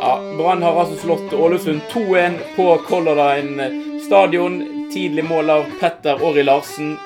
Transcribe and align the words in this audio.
Ja, 0.00 0.20
Brann 0.38 0.62
har 0.62 0.80
altså 0.80 0.96
slått 0.96 1.32
Ålesund 1.32 1.80
2-1 1.92 2.32
på 2.56 2.76
Color 2.88 3.14
Line 3.20 3.68
stadion. 4.06 4.88
Tidlig 4.92 5.24
mål 5.24 5.50
av 5.50 5.64
Petter 5.80 6.24
Åri 6.24 6.42
Larsen 6.42 6.96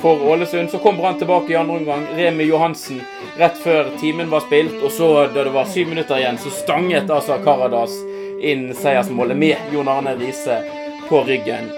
for 0.00 0.22
Ålesund. 0.30 0.70
Så 0.70 0.78
kom 0.78 0.96
Brann 0.96 1.18
tilbake 1.18 1.52
i 1.52 1.56
andre 1.56 1.76
omgang. 1.76 2.06
Remi 2.16 2.44
Johansen 2.44 3.00
rett 3.38 3.58
før 3.58 3.90
timen 4.00 4.30
var 4.30 4.40
spilt. 4.40 4.82
Og 4.82 4.92
så, 4.92 5.26
da 5.34 5.44
det 5.44 5.50
var 5.50 5.64
syv 5.64 5.88
minutter 5.88 6.18
igjen, 6.18 6.38
så 6.38 6.50
stanget 6.50 7.10
altså 7.10 7.40
Karadas 7.44 7.94
inn 8.40 8.70
seiersmålet 8.74 9.36
med 9.36 9.74
Jon 9.74 9.90
Arne 9.90 10.14
Riise 10.18 10.62
på 11.08 11.24
ryggen. 11.26 11.72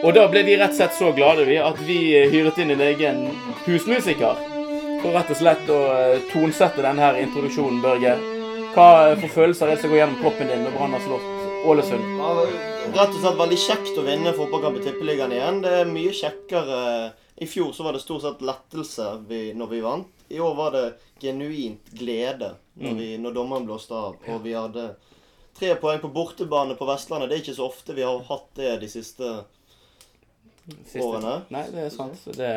Og 0.00 0.14
da 0.16 0.24
ble 0.32 0.46
vi 0.46 0.56
rett 0.56 0.72
og 0.72 0.80
slett 0.80 0.96
så 0.96 1.12
glade 1.12 1.44
vi 1.44 1.60
at 1.60 1.76
vi 1.84 2.00
hyret 2.32 2.58
inn 2.62 2.72
en 2.72 2.86
egen 2.88 3.26
husmusiker. 3.66 4.49
For 5.00 5.14
rett 5.16 5.30
og 5.32 5.38
slett 5.38 5.70
å 5.72 5.78
eh, 5.96 6.18
tonsette 6.30 6.82
denne 6.84 7.08
introduksjonen, 7.22 7.80
Børge. 7.84 8.12
Hva 8.74 8.88
for 9.18 9.32
følelser 9.32 9.66
er 9.66 9.74
det 9.74 9.82
som 9.82 9.90
går 9.90 9.98
gjennom 10.02 10.18
kroppen 10.20 10.50
din 10.50 10.60
når 10.62 10.74
Brann 10.76 10.92
har 10.94 11.02
slått 11.02 11.64
Ålesund? 11.70 12.04
Ja, 12.20 12.28
rett 12.94 13.14
og 13.16 13.18
slett 13.22 13.38
veldig 13.40 13.58
kjekt 13.64 13.98
å 13.98 14.04
vinne 14.06 14.34
fotballkamp 14.36 14.78
i 14.78 14.84
Tippeligaen 14.84 15.34
igjen. 15.34 15.58
Det 15.64 15.72
er 15.80 15.90
mye 15.90 16.12
kjekkere. 16.14 16.80
I 17.40 17.48
fjor 17.48 17.72
så 17.72 17.86
var 17.86 17.96
det 17.96 18.02
stort 18.04 18.22
sett 18.26 18.44
lettelse 18.44 19.06
vi, 19.28 19.40
når 19.56 19.72
vi 19.72 19.80
vant. 19.84 20.24
I 20.30 20.38
år 20.44 20.52
var 20.58 20.76
det 20.76 20.84
genuint 21.24 21.88
glede 21.96 22.52
når, 22.78 22.98
vi, 23.00 23.08
når 23.18 23.34
dommeren 23.40 23.66
blåste 23.66 23.96
av. 23.96 24.20
Og 24.30 24.44
vi 24.44 24.52
hadde 24.54 24.90
tre 25.58 25.72
poeng 25.80 25.98
på 26.04 26.12
bortebane 26.14 26.76
på 26.78 26.86
Vestlandet. 26.88 27.32
Det 27.32 27.38
er 27.38 27.42
ikke 27.46 27.56
så 27.56 27.66
ofte 27.72 27.96
vi 27.96 28.04
har 28.06 28.20
hatt 28.28 28.46
det 28.60 28.76
de 28.84 28.92
siste 28.92 29.32
Siste. 30.84 31.02
årene. 31.02 31.40
Nei, 31.50 31.64
det 31.72 31.88
er 31.88 31.92
sant. 31.96 32.28
Det, 32.36 32.52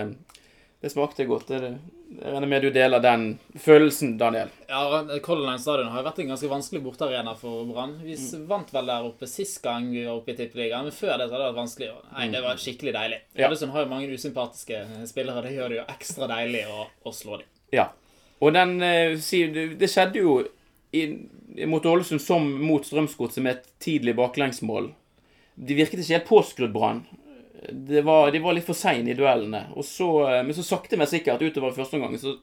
det 0.83 0.91
smakte 0.93 1.25
godt. 1.31 1.49
Det, 1.49 1.73
jeg 2.19 2.33
regner 2.33 2.49
med 2.49 2.63
du 2.65 2.69
deler 2.73 3.01
den 3.03 3.23
følelsen, 3.59 4.13
Daniel. 4.19 4.51
Ja, 4.69 5.01
Color 5.23 5.47
Line 5.47 5.61
stadion 5.61 5.89
har 5.91 6.01
jo 6.01 6.05
vært 6.07 6.19
en 6.21 6.31
ganske 6.33 6.49
vanskelig 6.51 6.81
bortearena 6.85 7.33
for 7.39 7.65
Brann. 7.69 7.95
Vi 8.03 8.15
mm. 8.19 8.45
vant 8.49 8.73
vel 8.75 8.91
der 8.91 9.07
oppe 9.07 9.29
sist 9.29 9.61
gang 9.63 9.89
vi 9.91 10.05
var 10.05 10.19
oppe 10.19 10.33
i 10.33 10.37
Tippeligaen, 10.37 10.89
men 10.89 10.95
før 10.95 11.15
det 11.17 11.27
så 11.27 11.35
hadde 11.35 11.41
det 11.41 11.49
vært 11.49 11.59
vanskelig. 11.61 11.89
Nei, 12.11 12.27
det 12.33 12.43
var 12.45 12.61
skikkelig 12.61 12.95
deilig. 12.97 13.19
Ja. 13.39 13.49
Ålesund 13.49 13.73
har 13.75 13.85
jo 13.85 13.91
mange 13.93 14.11
usympatiske 14.13 14.81
spillere, 15.09 15.45
det 15.47 15.55
gjør 15.55 15.73
det 15.73 15.79
jo 15.81 15.87
ekstra 15.95 16.29
deilig 16.31 16.65
å, 16.69 16.87
å 17.03 17.15
slå 17.15 17.39
dem. 17.41 17.49
Ja. 17.73 17.87
Og 18.43 18.53
den 18.53 18.75
eh, 18.85 19.15
det 19.79 19.89
skjedde 19.89 20.21
jo 20.21 20.37
i, 20.93 21.07
mot 21.69 21.85
Ålesund 21.85 22.21
som 22.21 22.45
mot 22.61 22.85
Strømsgodset 22.85 23.43
med 23.43 23.57
et 23.57 23.71
tidlig 23.81 24.15
baklengsmål. 24.19 24.91
De 25.55 25.77
virket 25.77 26.01
ikke 26.01 26.17
helt 26.17 26.29
påskrudd, 26.29 26.73
Brann. 26.73 27.03
Det 27.69 28.01
var, 28.01 28.31
de 28.31 28.41
var 28.43 28.55
litt 28.57 28.67
for 28.67 28.77
seine 28.77 29.13
i 29.13 29.17
duellene. 29.17 29.65
Så, 29.85 30.09
eh, 30.29 30.41
men 30.43 30.55
så 30.57 30.65
sakte, 30.65 30.99
men 30.99 31.09
sikkert 31.09 31.43
utover 31.43 31.71
i 31.71 31.77
første 31.77 31.99
omgang 31.99 32.17
så 32.19 32.37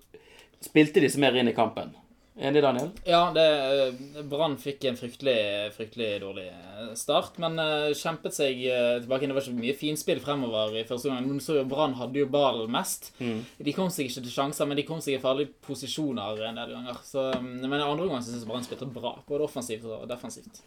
spilte 0.61 1.03
de 1.03 1.11
seg 1.11 1.25
mer 1.25 1.37
inn 1.41 1.51
i 1.51 1.57
kampen. 1.57 1.93
Enig, 2.41 2.63
Daniel? 2.63 2.89
Ja, 3.05 3.27
eh, 3.37 4.23
Brann 4.25 4.55
fikk 4.57 4.85
en 4.89 4.97
fryktelig, 4.97 5.73
fryktelig 5.75 6.21
dårlig 6.23 6.47
eh, 6.49 6.87
start, 6.97 7.37
men 7.43 7.59
uh, 7.61 7.91
kjempet 7.93 8.33
seg 8.33 8.63
uh, 8.65 8.97
tilbake. 9.03 9.29
Det 9.29 9.37
var 9.37 9.45
ikke 9.45 9.59
mye 9.59 9.75
finspill 9.77 10.23
fremover 10.25 10.79
i 10.81 10.87
første 10.89 11.11
omgang. 11.11 11.27
Men 11.29 11.43
så 11.45 11.59
jo 11.59 11.67
Brann 11.69 11.99
hadde 11.99 12.23
jo 12.23 12.31
ballen 12.33 12.73
mest. 12.73 13.11
De 13.19 13.77
kom 13.77 13.93
seg 13.93 14.09
ikke 14.09 14.25
til 14.25 14.33
sjanser, 14.33 14.71
men 14.71 14.81
de 14.81 14.87
kom 14.89 15.03
seg 15.05 15.19
i 15.19 15.23
farlige 15.23 15.53
posisjoner 15.67 16.41
en 16.49 16.63
del 16.63 16.73
ganger. 16.79 17.03
Så, 17.05 17.27
mm, 17.37 17.67
men 17.67 17.77
i 17.77 17.85
andre 17.85 18.09
omgang 18.09 18.25
syns 18.25 18.41
jeg 18.41 18.49
Brann 18.49 18.65
spilte 18.65 18.89
bra, 18.95 19.19
både 19.29 19.45
offensivt 19.51 19.85
og 19.91 20.09
defensivt. 20.09 20.63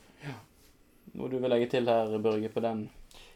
Noe 1.17 1.31
du 1.31 1.39
vil 1.39 1.49
legge 1.49 1.71
til 1.73 1.89
her, 1.89 2.13
Børge, 2.21 2.53
på 2.53 2.61
den? 2.61 2.85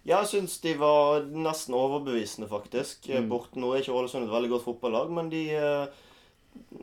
Ja, 0.07 0.21
jeg 0.23 0.29
syns 0.31 0.53
de 0.63 0.71
var 0.79 1.25
nesten 1.35 1.75
overbevisende, 1.75 2.47
faktisk. 2.47 3.09
Mm. 3.11 3.27
Borten 3.31 3.63
nå 3.63 3.73
er 3.73 3.83
ikke 3.83 3.95
Ålesund 3.97 4.23
et 4.23 4.31
veldig 4.31 4.53
godt 4.53 4.63
fotballag, 4.63 5.11
men 5.11 5.31
de 5.33 5.43
eh, 5.57 6.05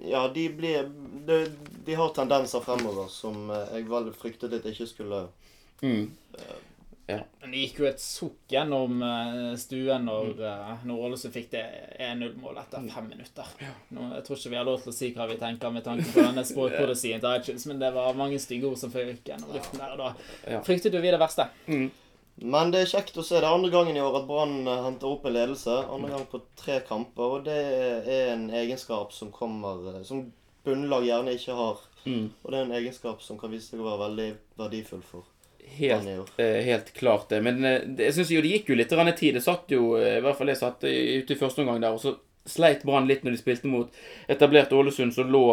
Ja, 0.04 0.26
de 0.28 0.44
blir 0.54 0.90
De, 1.26 1.38
de 1.86 1.96
har 1.98 2.12
tendenser 2.14 2.60
fremover 2.62 3.08
som 3.10 3.48
eh, 3.50 3.78
jeg 3.78 3.88
vel 3.88 4.12
fryktet 4.16 4.52
at 4.60 4.68
ikke 4.68 4.90
skulle 4.92 5.24
Mm. 5.82 6.06
Men 7.06 7.50
det 7.52 7.58
gikk 7.66 7.80
jo 7.82 7.86
et 7.90 8.00
sukk 8.00 8.46
gjennom 8.48 9.02
stuen 9.60 10.06
når, 10.08 10.30
mm. 10.38 10.84
når 10.88 11.02
Ålesund 11.08 11.34
fikk 11.34 11.50
det 11.52 11.64
1-0-målet 12.00 12.62
etter 12.62 12.86
fem 12.94 13.10
minutter. 13.10 13.50
Nå, 13.92 14.06
jeg 14.14 14.24
tror 14.24 14.38
ikke 14.38 14.52
vi 14.54 14.60
har 14.60 14.68
lov 14.68 14.78
til 14.80 14.92
å 14.92 14.96
si 14.96 15.10
hva 15.16 15.26
vi 15.28 15.36
tenker 15.42 15.74
med 15.74 15.84
tanke 15.84 16.06
på 16.14 16.24
denne 16.24 16.46
språkpolisien 16.48 17.20
til 17.20 17.36
iTunes, 17.36 17.66
men 17.68 17.82
det 17.82 17.90
var 17.98 18.16
mange 18.16 18.40
stygge 18.40 18.70
ord 18.70 18.80
som 18.80 18.94
føk 18.94 19.20
gjennom 19.28 19.52
luften 19.52 19.82
der, 19.82 19.92
og 19.92 20.00
da 20.00 20.54
Ja. 20.54 20.62
fryktet 20.64 20.96
jo 20.96 21.04
vi 21.04 21.12
det 21.12 21.20
verste. 21.20 21.50
Men 22.36 22.70
det 22.74 22.80
er 22.82 22.90
kjekt 22.90 23.16
å 23.20 23.22
se 23.24 23.36
det 23.38 23.44
er 23.46 23.54
andre 23.54 23.70
gangen 23.70 23.96
i 23.96 24.02
år 24.02 24.16
at 24.20 24.26
Brann 24.26 24.66
eh, 24.66 24.80
henter 24.88 25.06
opp 25.12 25.26
en 25.28 25.36
ledelse. 25.36 25.76
Andre 25.94 26.10
gang 26.16 26.24
på 26.30 26.40
tre 26.58 26.80
kamper, 26.86 27.36
og 27.38 27.44
det 27.46 27.58
er 28.10 28.32
en 28.34 28.48
egenskap 28.50 29.12
som 29.14 29.30
kommer 29.34 29.94
eh, 29.94 30.02
Som 30.08 30.26
bunnlag 30.66 31.06
gjerne 31.06 31.36
ikke 31.36 31.54
har. 31.58 31.78
Mm. 32.04 32.26
Og 32.42 32.50
det 32.50 32.58
er 32.58 32.66
en 32.66 32.76
egenskap 32.80 33.22
som 33.22 33.38
kan 33.40 33.52
vise 33.54 33.70
seg 33.70 33.80
å 33.80 33.86
være 33.86 34.02
veldig 34.08 34.28
verdifull 34.60 35.04
for 35.06 35.30
Helt, 35.64 36.02
Brann 36.02 36.10
i 36.10 36.18
år. 36.20 36.32
eh, 36.42 36.60
helt 36.66 36.92
klart 36.96 37.28
det. 37.30 37.40
Men 37.42 37.62
det- 37.62 38.04
jeg 38.10 38.14
synes 38.18 38.30
jo 38.34 38.42
det 38.42 38.50
gikk 38.52 38.68
jo 38.68 38.74
litt 38.82 39.16
tid. 39.16 39.34
Det 39.34 39.42
satt 39.42 39.68
jo, 39.70 39.94
i 39.96 40.20
hvert 40.20 40.36
fall 40.36 40.48
jeg 40.48 40.58
satt 40.60 40.82
ute 40.84 41.32
i 41.32 41.40
første 41.40 41.62
omgang 41.62 41.80
der, 41.80 41.92
og 41.92 42.00
så 42.00 42.16
sleit 42.44 42.82
Brann 42.84 43.08
litt 43.08 43.24
når 43.24 43.34
de 43.34 43.40
spilte 43.40 43.68
mot 43.70 43.94
etablert 44.28 44.72
Ålesund, 44.72 45.14
som 45.16 45.30
lå 45.32 45.44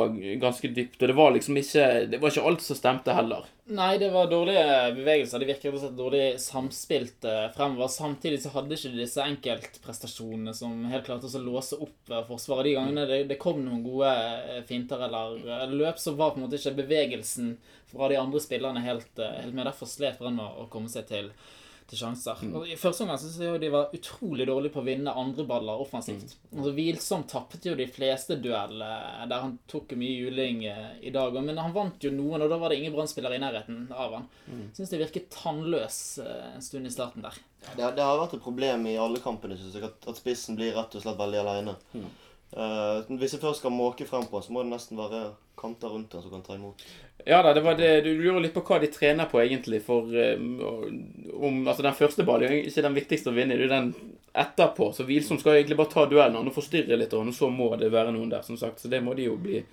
ganske 0.42 0.68
dypt. 0.76 1.00
Og 1.02 1.12
det 1.12 1.16
var 1.16 1.32
liksom 1.36 1.58
ikke 1.62 1.88
Det 2.12 2.20
var 2.20 2.34
ikke 2.34 2.48
alt 2.50 2.64
som 2.66 2.80
stemte 2.80 3.16
heller. 3.16 3.48
Nei, 3.72 3.98
det 3.98 4.10
var 4.12 4.28
dårlige 4.28 4.92
bevegelser. 4.98 5.40
De 5.40 5.48
virket 5.48 5.70
rett 5.70 5.78
og 5.78 5.84
slett 5.86 5.96
dårlig 5.96 6.24
samspilt 6.44 7.28
eh, 7.30 7.46
fremover. 7.56 7.88
Samtidig 7.94 8.42
så 8.44 8.52
hadde 8.52 8.76
ikke 8.76 8.92
disse 8.98 9.24
enkeltprestasjonene 9.24 10.54
som 10.58 10.82
helt 10.92 11.08
klarte 11.08 11.30
å 11.32 11.44
låse 11.46 11.80
opp 11.80 12.12
eh, 12.12 12.26
forsvaret. 12.28 12.68
De 12.68 12.76
gangene 12.76 13.08
det, 13.08 13.22
det 13.30 13.40
kom 13.40 13.62
noen 13.64 13.86
gode 13.86 14.12
eh, 14.12 14.60
finter 14.68 15.06
eller 15.08 15.72
løp, 15.72 16.02
så 16.02 16.18
var 16.20 16.34
på 16.34 16.42
en 16.42 16.48
måte 16.50 16.60
ikke 16.60 16.82
bevegelsen 16.82 17.56
fra 17.94 18.12
de 18.12 18.20
andre 18.20 18.44
spillerne 18.44 18.84
helt, 18.84 19.14
helt 19.16 19.56
med. 19.56 19.70
Derfor 19.70 19.88
slet 19.88 20.20
Brann 20.20 20.42
med 20.42 20.60
å 20.60 20.68
komme 20.74 20.92
seg 20.92 21.08
til, 21.08 21.32
til 21.92 22.00
sjanser. 22.00 22.40
Og 22.56 22.70
I 22.72 22.78
første 22.80 23.04
omgang 23.04 23.20
synes 23.20 23.38
jeg 23.44 23.60
de 23.60 23.70
var 23.74 23.92
utrolig 23.96 24.46
dårlige 24.48 24.74
på 24.74 24.80
å 24.80 24.86
vinne 24.86 25.14
andre 25.18 25.44
baller 25.48 25.82
offensivt. 25.84 26.38
Altså, 26.54 26.72
Hvilsom 26.78 27.26
tappet 27.30 27.68
jo 27.68 27.76
de 27.76 27.88
fleste 27.92 28.38
duell 28.40 28.80
eh, 28.86 29.26
der 29.28 29.44
han 29.44 29.58
tok 29.72 29.92
mye 30.00 30.22
juling 30.24 30.64
eh, 30.72 30.88
i 31.04 31.12
dag. 31.14 31.36
Men 31.44 31.60
han 31.60 31.76
vant 31.76 32.04
jo 32.04 32.14
noen, 32.16 32.46
og 32.46 32.52
da 32.52 32.60
var 32.62 32.72
det 32.72 32.80
ingen 32.80 32.96
Brann-spillere 32.96 33.36
i 33.36 33.44
nærheten 33.44 33.84
av 33.92 34.18
han. 34.18 34.32
Syns 34.78 34.94
det 34.94 35.02
virket 35.04 35.30
tannløs 35.36 36.02
eh, 36.24 36.50
en 36.56 36.66
stund 36.66 36.88
i 36.88 36.96
starten 36.96 37.28
der. 37.28 37.44
Det, 37.76 37.94
det 38.00 38.08
har 38.08 38.18
vært 38.24 38.40
et 38.40 38.46
problem 38.48 38.88
i 38.90 38.98
alle 38.98 39.20
kampene, 39.22 39.60
synes 39.60 39.76
jeg, 39.76 39.86
at, 39.92 40.08
at 40.08 40.18
spissen 40.18 40.58
blir 40.58 40.74
rett 40.78 40.96
og 40.96 41.04
slett 41.04 41.20
veldig 41.20 41.44
aleine. 41.44 41.76
hvis 43.20 43.36
jeg 43.36 43.44
først 43.44 43.62
skal 43.62 43.72
måke 43.76 44.08
frem 44.08 44.26
på 44.28 44.40
han, 44.40 44.48
så 44.48 44.56
må 44.56 44.64
det 44.64 44.74
nesten 44.74 45.00
være 45.00 45.26
kanter 45.62 45.94
rundt 45.94 46.14
han 46.14 46.24
som 46.24 46.32
kan 46.32 46.42
ta 46.42 46.56
imot. 46.56 46.82
Ja 47.26 47.42
da, 47.44 47.54
det 47.54 47.62
var 47.62 47.76
det 47.78 48.02
Du 48.02 48.10
lurer 48.18 48.42
litt 48.42 48.54
på 48.56 48.64
hva 48.66 48.80
de 48.82 48.90
trener 48.92 49.30
på, 49.30 49.42
egentlig. 49.44 49.82
For 49.86 50.10
eh, 50.18 50.42
om 51.48 51.62
Altså, 51.68 51.84
den 51.86 51.98
første 51.98 52.26
ballen 52.28 52.52
er 52.52 52.68
ikke 52.70 52.84
den 52.86 52.98
viktigste 52.98 53.32
å 53.32 53.36
vinne. 53.36 53.58
Det 53.58 53.68
er 53.68 53.74
den 53.74 53.94
etterpå. 54.34 54.92
Så 54.96 55.06
Hvilsom 55.08 55.40
skal 55.42 55.60
egentlig 55.60 55.80
bare 55.80 55.94
ta 55.94 56.06
duellen 56.10 56.48
og 56.48 56.56
forstyrre 56.56 57.00
litt, 57.00 57.14
og 57.14 57.34
så 57.36 57.50
må 57.52 57.72
det 57.80 57.92
være 57.94 58.14
noen 58.16 58.30
der, 58.32 58.46
som 58.48 58.60
sagt. 58.60 58.80
Så 58.82 58.92
det 58.92 59.02
må 59.04 59.16
de 59.18 59.28
jo 59.30 59.38
bli, 59.42 59.64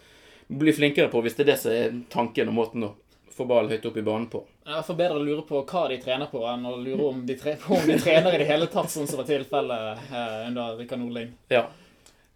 bli 0.48 0.74
flinkere 0.74 1.12
på, 1.12 1.22
hvis 1.24 1.38
det 1.38 1.46
er 1.46 1.52
det 1.52 1.58
som 1.62 1.74
er 1.74 2.00
tanken 2.12 2.50
og 2.50 2.58
måten 2.62 2.88
å 2.88 2.94
få 3.38 3.46
ballen 3.46 3.70
høyt 3.70 3.86
opp 3.86 3.96
i 3.96 4.02
banen 4.02 4.26
på. 4.30 4.42
Jeg 4.66 4.84
fall 4.84 4.98
bedre 4.98 5.20
å 5.20 5.24
lure 5.24 5.44
på 5.46 5.60
hva 5.62 5.84
de 5.92 5.98
trener 6.02 6.30
på, 6.30 6.40
enn 6.50 6.66
å 6.66 6.74
lure 6.76 7.10
om 7.12 7.20
de, 7.26 7.36
tre 7.38 7.54
om 7.76 7.84
de 7.86 7.98
trener 8.02 8.34
i 8.34 8.40
det 8.42 8.48
hele 8.48 8.66
tatt, 8.72 8.90
sånn 8.92 9.06
som 9.10 9.22
var 9.22 9.28
tilfellet 9.28 10.08
eh, 10.10 10.40
under 10.48 10.80
Rikard 10.80 11.04
Nordling. 11.04 11.30
Ja. 11.52 11.68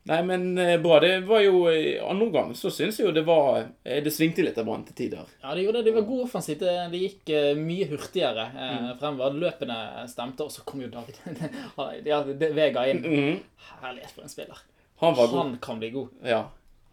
Nei, 0.05 0.19
men 0.27 0.59
eh, 0.59 0.81
bra. 0.83 0.99
Det 1.01 1.21
var 1.21 1.41
jo 1.45 1.61
andre 1.69 2.27
omgang 2.27 2.55
så 2.59 2.71
syns 2.75 2.99
jeg 2.99 3.07
jo 3.07 3.13
det 3.15 3.23
var 3.27 3.69
eh, 3.85 4.01
Det 4.03 4.11
svingte 4.11 4.43
litt 4.43 4.59
av 4.59 4.67
Brann 4.67 4.83
til 4.89 4.97
tider. 4.99 5.29
Ja, 5.45 5.55
det 5.55 5.63
gjorde 5.63 5.79
det. 5.83 5.91
De 5.91 5.95
var 5.99 6.09
gode 6.09 6.27
offensivt. 6.27 6.65
Det, 6.65 6.75
det 6.91 7.03
gikk 7.05 7.33
eh, 7.37 7.53
mye 7.59 7.87
hurtigere 7.93 8.49
mm. 8.51 8.89
fremover. 8.99 9.39
Løpene 9.45 9.79
stemte, 10.11 10.49
og 10.49 10.55
så 10.55 10.67
kom 10.67 10.83
jo 10.83 10.91
David 10.91 11.21
ja, 12.11 12.23
det- 12.27 12.51
Vega 12.59 12.87
inn. 12.91 13.07
Mm. 13.07 13.39
Herlighet 13.85 14.17
for 14.17 14.27
en 14.27 14.35
spiller. 14.35 14.67
Han 15.05 15.17
var 15.19 15.31
god. 15.31 15.39
Han 15.39 15.57
kan 15.63 15.83
bli 15.83 15.95
god. 15.95 16.19
Ja. 16.27 16.45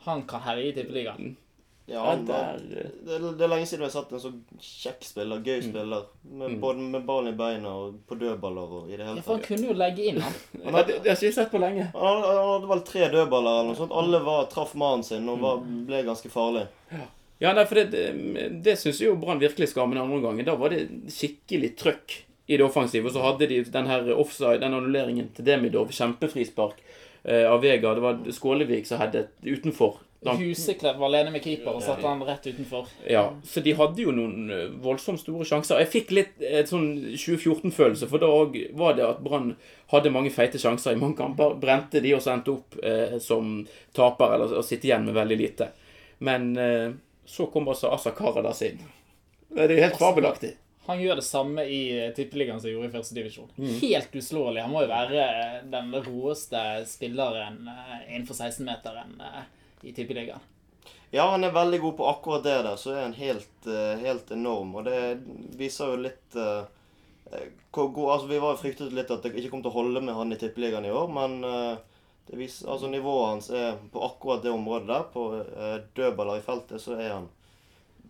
Han 0.05 0.23
kan 0.29 0.45
herje 0.45 0.69
i 0.69 0.75
Tippeligaen. 0.77 1.33
Ja, 1.33 1.48
ja 1.89 2.05
han, 2.05 2.25
det, 2.25 2.39
eh, 2.77 3.25
det 3.37 3.43
er 3.45 3.51
lenge 3.51 3.65
siden 3.65 3.83
vi 3.83 3.87
har 3.87 3.93
sett 3.93 4.11
en 4.13 4.21
så 4.23 4.31
kjekk 4.61 5.05
spiller, 5.07 5.43
gøy 5.45 5.63
spiller. 5.65 6.07
Med, 6.29 6.57
Både 6.61 6.87
med 6.95 7.05
ballen 7.07 7.33
i 7.33 7.37
beina 7.37 7.73
og 7.83 7.99
på 8.09 8.17
dødballer 8.19 8.75
og 8.79 8.89
i 8.91 8.95
det 8.95 9.03
Ja, 9.03 9.11
hele 9.11 9.23
for 9.25 9.37
han 9.37 9.45
kunne 9.45 9.71
jo 9.71 9.77
legge 9.77 10.09
inn, 10.11 10.19
han. 10.23 10.35
han 10.65 10.79
hadde, 10.79 10.99
det 10.99 11.11
har 11.11 11.17
ikke 11.17 11.29
jeg 11.29 11.37
sett 11.39 11.53
på 11.53 11.61
lenge. 11.63 11.89
Han 11.95 12.07
hadde, 12.09 12.33
han 12.39 12.51
hadde 12.53 12.71
vel 12.73 12.83
tre 12.91 13.11
dødballer 13.15 13.55
eller 13.55 13.71
noe 13.71 13.79
sånt. 13.79 13.95
Alle 14.03 14.21
var, 14.27 14.49
traff 14.53 14.75
mannen 14.79 15.05
sin 15.07 15.29
og 15.31 15.41
var, 15.43 15.63
ble 15.89 16.03
ganske 16.07 16.33
farlig. 16.33 16.67
Ja, 17.39 17.53
nei, 17.55 17.63
for 17.65 17.79
det, 17.79 17.85
det, 17.93 18.47
det 18.65 18.75
syns 18.81 18.99
jo 18.99 19.13
Brann 19.19 19.39
virkelig 19.39 19.71
skal 19.71 19.87
den 19.89 20.01
andre 20.01 20.19
omgangen. 20.19 20.47
Da 20.47 20.57
var 20.59 20.75
det 20.75 20.83
skikkelig 21.15 21.71
trøkk 21.79 22.17
i 22.49 22.57
det 22.57 22.65
offensive. 22.65 23.07
Og 23.07 23.15
så 23.15 23.23
hadde 23.23 23.47
de 23.47 23.61
den 23.63 23.87
her 23.87 24.11
offside, 24.17 24.59
den 24.63 24.75
annulleringen 24.75 25.29
til 25.37 25.45
Demidov, 25.47 25.93
kjempefrispark 25.95 26.81
eh, 27.23 27.45
av 27.45 27.61
Vega. 27.63 27.93
Det 27.95 28.03
var 28.03 28.23
Skålevik 28.33 28.89
som 28.89 29.01
hadde 29.03 29.27
utenfor. 29.45 30.01
Var 30.21 31.05
alene 31.05 31.31
med 31.31 31.43
keeper 31.43 31.77
og 31.77 31.83
satte 31.83 32.03
han 32.03 32.19
rett 32.27 32.43
utenfor. 32.49 32.89
Ja, 33.07 33.23
så 33.47 33.61
de 33.63 33.71
hadde 33.79 34.03
jo 34.03 34.11
noen 34.11 34.49
eh, 34.51 34.65
voldsomt 34.83 35.21
store 35.21 35.45
sjanser. 35.47 35.79
Jeg 35.79 35.91
fikk 35.93 36.11
litt 36.11 36.43
et 36.43 36.67
sånn 36.67 36.89
2014-følelse, 37.13 38.09
for 38.11 38.19
da 38.19 38.27
var 38.75 38.97
det 38.97 39.05
at 39.07 39.21
Brann 39.23 39.53
hadde 39.93 40.11
mange 40.11 40.33
feite 40.35 40.59
sjanser 40.59 40.91
i 40.97 40.99
mange 40.99 41.15
kamper. 41.21 41.55
Brente 41.61 42.03
de 42.03 42.11
og 42.17 42.27
endte 42.27 42.51
opp 42.57 42.75
eh, 42.83 43.15
som 43.23 43.61
taper, 43.95 44.35
eller 44.35 44.59
å 44.59 44.65
sitte 44.65 44.89
igjen 44.89 45.07
med 45.07 45.15
veldig 45.15 45.37
lite. 45.39 45.69
Men 46.27 46.49
eh, 46.59 46.89
Så 47.29 47.45
kom 47.53 47.69
altså 47.69 47.91
Asa 47.93 48.11
Karadas 48.11 48.63
inn. 48.65 48.81
Det 49.53 49.69
er 49.69 49.71
jo 49.77 49.83
helt 49.85 50.01
fabelaktig. 50.01 50.57
Han 50.89 50.99
gjør 51.01 51.19
det 51.21 51.25
samme 51.27 51.63
i 51.69 51.79
eh, 51.93 52.11
Tippeligaen 52.17 52.59
som 52.59 52.67
han 52.67 52.73
gjorde 52.73 52.89
i 52.89 52.95
første 52.97 53.15
divisjon. 53.15 53.49
Mm. 53.55 53.71
Helt 53.83 54.15
uslåelig. 54.19 54.63
Han 54.65 54.73
må 54.73 54.83
jo 54.83 54.89
være 54.91 55.23
eh, 55.23 55.55
den 55.69 55.93
råeste 55.95 56.63
spilleren 56.89 57.61
eh, 57.69 57.95
innenfor 58.09 58.35
16-meteren 58.35 59.15
eh, 59.21 59.43
i 59.81 59.93
Tippeligaen. 59.93 60.43
Ja, 61.11 61.25
han 61.31 61.43
er 61.43 61.53
veldig 61.53 61.79
god 61.81 61.95
på 61.97 62.07
akkurat 62.09 62.43
det 62.45 62.57
der. 62.65 62.75
Så 62.77 62.93
er 62.93 63.01
han 63.01 63.15
helt, 63.17 63.67
eh, 63.67 64.01
helt 64.03 64.31
enorm. 64.31 64.75
Og 64.77 64.85
det 64.85 64.99
viser 65.57 65.93
jo 65.93 66.03
litt 66.03 66.35
eh, 66.37 66.67
hvor 67.71 67.89
god 67.93 68.11
Altså, 68.11 68.27
vi 68.27 68.41
var 68.41 68.57
fryktet 68.57 68.93
litt 68.93 69.11
at 69.11 69.23
det 69.23 69.33
ikke 69.37 69.51
kom 69.53 69.63
til 69.65 69.71
å 69.71 69.79
holde 69.79 70.01
med 70.01 70.17
han 70.17 70.33
i 70.33 70.37
Tippeligaen 70.39 70.85
i 70.85 70.93
år, 70.93 71.11
men 71.13 71.35
uh, 71.45 71.99
viser, 72.33 72.69
altså 72.73 72.89
nivået 72.89 73.27
hans 73.27 73.49
er 73.53 73.75
på 73.93 74.01
akkurat 74.01 74.41
det 74.41 74.53
området 74.53 74.89
der. 74.89 75.03
På 75.13 75.27
uh, 75.37 75.75
dødballer 75.97 76.41
i 76.41 76.45
feltet 76.45 76.81
så 76.81 76.97
er 76.97 77.11
han 77.13 77.27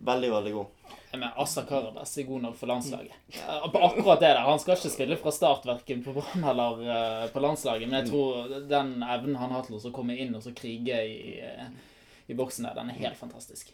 veldig, 0.06 0.30
veldig 0.32 0.52
god. 0.54 0.66
Men 1.12 1.28
Assa 1.42 1.62
Karadas 1.66 2.12
er 2.18 2.26
god 2.28 2.42
nok 2.44 2.56
for 2.56 2.70
landslaget. 2.70 3.14
Eh, 3.34 3.64
På 3.72 3.82
akkurat 3.88 4.20
det 4.22 4.28
der. 4.30 4.42
Han 4.46 4.60
skal 4.62 4.76
ikke 4.76 4.92
spille 4.94 5.18
fra 5.18 5.32
start 5.34 5.66
verken 5.66 6.04
på 6.06 6.14
Brann 6.16 6.44
eller 6.52 6.82
eh, 6.86 7.24
på 7.34 7.42
landslaget, 7.42 7.88
men 7.90 8.00
jeg 8.00 8.12
tror 8.12 8.60
den 8.70 8.92
evnen 9.02 9.38
han 9.40 9.54
har 9.56 9.66
til 9.66 9.78
å 9.80 9.94
komme 9.94 10.16
inn 10.22 10.36
og 10.38 10.44
så 10.44 10.54
krige 10.56 11.00
i, 11.02 11.40
eh, 11.42 11.66
i 12.30 12.36
boksen 12.38 12.68
der, 12.68 12.78
den 12.78 12.92
er 12.92 13.00
helt 13.02 13.18
fantastisk. 13.18 13.72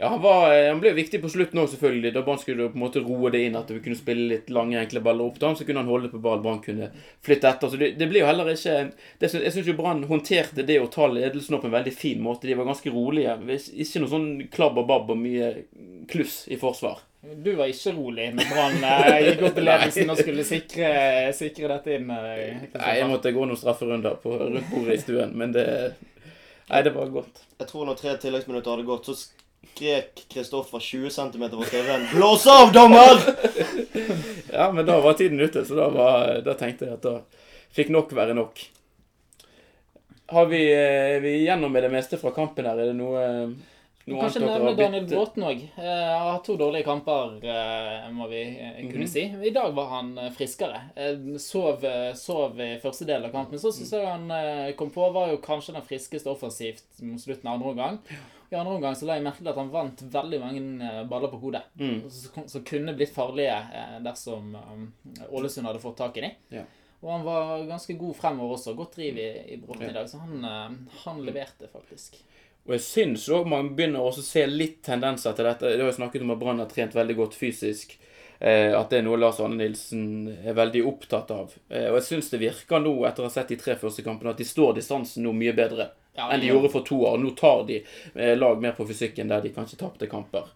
Ja, 0.00 0.08
han, 0.08 0.20
var, 0.24 0.46
eh, 0.54 0.70
han 0.70 0.78
ble 0.80 0.94
viktig 0.96 1.18
på 1.20 1.28
slutten 1.28 1.60
òg, 1.60 1.66
selvfølgelig. 1.68 2.14
Da 2.14 2.22
Brann 2.24 2.38
skulle 2.40 2.70
på 2.72 2.78
en 2.78 2.84
måte 2.86 3.02
roe 3.04 3.28
det 3.34 3.42
inn, 3.44 3.58
at 3.58 3.68
vi 3.68 3.82
kunne 3.84 3.98
spille 3.98 4.30
litt 4.30 4.48
lange, 4.48 4.78
enkle 4.80 5.02
baller 5.04 5.26
opp 5.28 5.36
til 5.36 5.50
ham, 5.50 5.56
så 5.58 5.66
kunne 5.68 5.82
han 5.82 5.90
holde 5.92 6.08
på 6.08 6.22
ball, 6.24 6.40
Brann 6.40 6.62
kunne 6.64 6.88
flytte 7.26 7.50
etter. 7.50 7.68
Så 7.68 7.76
det, 7.76 7.90
det 8.00 8.08
blir 8.08 8.22
jo 8.22 8.30
heller 8.30 8.48
ikke 8.54 8.78
det, 9.20 9.28
Jeg 9.34 9.52
syns 9.52 9.68
Brann 9.76 10.00
håndterte 10.08 10.64
det 10.64 10.78
å 10.80 10.88
ta 10.88 11.10
ledelsen 11.12 11.58
opp 11.58 11.66
på 11.66 11.68
en 11.68 11.76
veldig 11.76 11.92
fin 11.92 12.22
måte. 12.24 12.48
De 12.48 12.56
var 12.56 12.70
ganske 12.70 12.94
rolige. 12.94 13.36
Ikke 13.84 14.00
noe 14.00 14.12
sånn 14.14 14.30
klabb 14.54 14.80
og 14.80 14.88
babb 14.88 15.12
og 15.12 15.20
mye 15.20 15.52
kluss 16.08 16.46
i 16.48 16.56
forsvar. 16.56 17.02
Du 17.20 17.50
var 17.58 17.68
ikke 17.68 17.92
rolig 17.92 18.30
når 18.32 18.46
Brann 18.48 18.84
eh, 18.88 19.18
gikk 19.26 19.42
opp 19.50 19.58
i 19.60 19.64
ledelsen 19.66 20.08
og 20.14 20.22
skulle 20.22 20.46
sikre, 20.48 20.92
sikre 21.36 21.68
dette 21.74 21.98
inn. 21.98 22.08
eh, 22.08 22.62
Nei, 22.72 22.94
jeg 22.96 23.10
måtte 23.10 23.34
gå 23.36 23.44
noen 23.44 23.60
strafferunder 23.60 24.16
på 24.22 24.32
rundt 24.40 24.72
bordet 24.72 24.96
i 24.96 25.02
stuen, 25.04 25.36
men 25.36 25.52
det 25.52 25.66
Nei, 26.70 26.80
det 26.86 26.94
var 26.94 27.12
godt. 27.12 27.42
Jeg 27.58 27.68
tror 27.68 27.84
når 27.88 27.96
tre 27.98 28.12
tilleggsminutter 28.22 28.72
hadde 28.72 28.88
gått, 28.88 29.08
så 29.10 29.39
skrek 29.66 30.24
Kristoffer 30.28 30.78
20 30.80 31.10
cm 31.10 31.50
fra 31.50 31.64
TV-en 31.64 32.06
'Blås 32.14 32.46
av, 32.46 32.72
dommer!' 32.72 33.20
Ja, 34.52 34.72
men 34.72 34.86
da 34.86 35.00
var 35.00 35.12
tiden 35.12 35.40
ute, 35.40 35.64
så 35.64 35.74
da, 35.74 35.88
var, 35.88 36.40
da 36.44 36.54
tenkte 36.54 36.84
jeg 36.84 36.98
at 36.98 37.02
da 37.06 37.20
fikk 37.72 37.88
nok 37.94 38.12
være 38.12 38.34
nok. 38.34 38.60
Har 40.30 40.46
vi, 40.46 40.64
eh, 40.72 41.16
er 41.16 41.20
vi 41.20 41.36
gjennom 41.44 41.72
med 41.72 41.82
det 41.86 41.90
meste 41.92 42.18
fra 42.18 42.30
kampen 42.34 42.66
her? 42.66 42.78
Er 42.78 42.90
det 42.90 42.96
noe, 42.98 43.22
noe 44.10 44.20
Kanskje 44.20 44.42
nevne 44.44 44.74
Daniel 44.78 45.06
Bråten 45.10 45.46
òg. 45.46 45.62
Han 45.76 45.86
har 45.86 46.28
hatt 46.34 46.44
to 46.46 46.56
dårlige 46.58 46.86
kamper, 46.86 47.38
eh, 47.42 48.10
må 48.14 48.28
vi 48.30 48.42
eh, 48.42 48.82
kunne 48.90 49.08
si. 49.10 49.24
I 49.26 49.54
dag 49.54 49.72
var 49.74 49.88
han 49.94 50.12
eh, 50.18 50.30
friskere. 50.34 50.82
Eh, 50.94 51.16
Sov, 51.42 51.84
eh, 51.86 52.12
sov 52.18 52.58
i 52.60 52.76
første 52.82 53.06
del 53.08 53.26
av 53.26 53.34
kampen. 53.34 53.58
Så 53.62 53.72
syns 53.74 53.94
jeg 53.96 54.06
han 54.06 54.28
eh, 54.34 54.74
kom 54.78 54.90
på 54.94 55.08
var 55.14 55.30
jo 55.32 55.40
kanskje 55.42 55.74
den 55.78 55.86
friskeste 55.86 56.30
offensivt 56.30 56.84
mot 57.02 57.22
slutten 57.22 57.48
av 57.50 57.58
andre 57.58 57.74
omgang. 57.74 58.02
I 58.50 58.56
andre 58.58 58.74
omgang 58.74 58.96
så 58.98 59.06
la 59.06 59.16
jeg 59.16 59.24
merke 59.24 59.44
til 59.44 59.52
at 59.52 59.58
han 59.60 59.70
vant 59.70 60.02
veldig 60.10 60.40
mange 60.42 60.62
eh, 60.88 61.00
baller 61.10 61.30
på 61.30 61.38
hodet. 61.38 61.62
Mm. 61.78 62.00
Som, 62.10 62.64
kunne 62.66 62.96
blitt 62.98 63.14
farlige 63.14 63.54
eh, 63.54 63.96
dersom 64.02 64.56
eh, 64.58 65.28
Ålesund 65.30 65.68
hadde 65.70 65.82
fått 65.82 66.00
tak 66.02 66.18
i 66.18 66.24
dem. 66.26 66.36
Ja. 66.56 66.64
Og 67.00 67.12
han 67.14 67.24
var 67.24 67.62
ganske 67.68 67.94
god 67.96 68.18
fremover 68.18 68.58
også. 68.58 68.74
Godt 68.76 68.98
driv 68.98 69.22
i, 69.22 69.30
i 69.54 69.60
Bråten 69.60 69.86
Ja. 69.86 69.94
i 69.94 69.98
dag. 70.00 70.10
Så 70.10 70.18
han, 70.20 70.42
han 71.04 71.22
leverte 71.24 71.70
faktisk. 71.70 72.18
Og 72.66 72.74
jeg 72.76 72.84
syns 72.84 73.28
òg 73.32 73.46
man 73.48 73.72
begynner 73.76 74.04
å 74.04 74.12
se 74.12 74.42
litt 74.50 74.82
tendenser 74.84 75.32
til 75.36 75.48
dette. 75.48 75.70
Det 75.70 75.80
har 75.80 75.88
jo 75.88 75.96
snakket 75.96 76.26
om 76.26 76.34
at 76.34 76.42
Brann 76.42 76.60
har 76.60 76.68
trent 76.70 76.96
veldig 76.98 77.16
godt 77.22 77.38
fysisk. 77.38 77.96
Eh, 78.40 78.72
at 78.72 78.88
det 78.88 79.00
er 79.00 79.04
noe 79.04 79.18
Lars 79.20 79.40
Arne 79.44 79.58
Nilsen 79.60 80.04
er 80.32 80.54
veldig 80.56 80.80
opptatt 80.88 81.32
av. 81.34 81.54
Eh, 81.68 81.90
og 81.90 81.98
jeg 81.98 82.06
syns 82.06 82.30
det 82.32 82.40
virker 82.40 82.80
nå, 82.80 82.94
etter 83.08 83.24
å 83.24 83.28
ha 83.28 83.32
sett 83.32 83.52
de 83.52 83.58
tre 83.60 83.74
første 83.80 84.04
kampene, 84.04 84.32
at 84.32 84.40
de 84.40 84.46
står 84.48 84.78
distansen 84.78 85.26
nå 85.26 85.34
mye 85.36 85.52
bedre 85.56 85.90
Ja, 86.16 86.26
enn 86.30 86.40
de 86.42 86.48
ja. 86.48 86.54
gjorde 86.54 86.72
for 86.72 86.86
to 86.86 87.02
år. 87.06 87.18
Nå 87.22 87.34
tar 87.38 87.64
de 87.68 87.82
eh, 88.14 88.32
lag 88.38 88.62
mer 88.62 88.72
på 88.76 88.86
fysikken 88.88 89.30
der 89.30 89.44
de 89.44 89.52
kanskje 89.54 89.78
tapte 89.80 90.08
kamper 90.10 90.48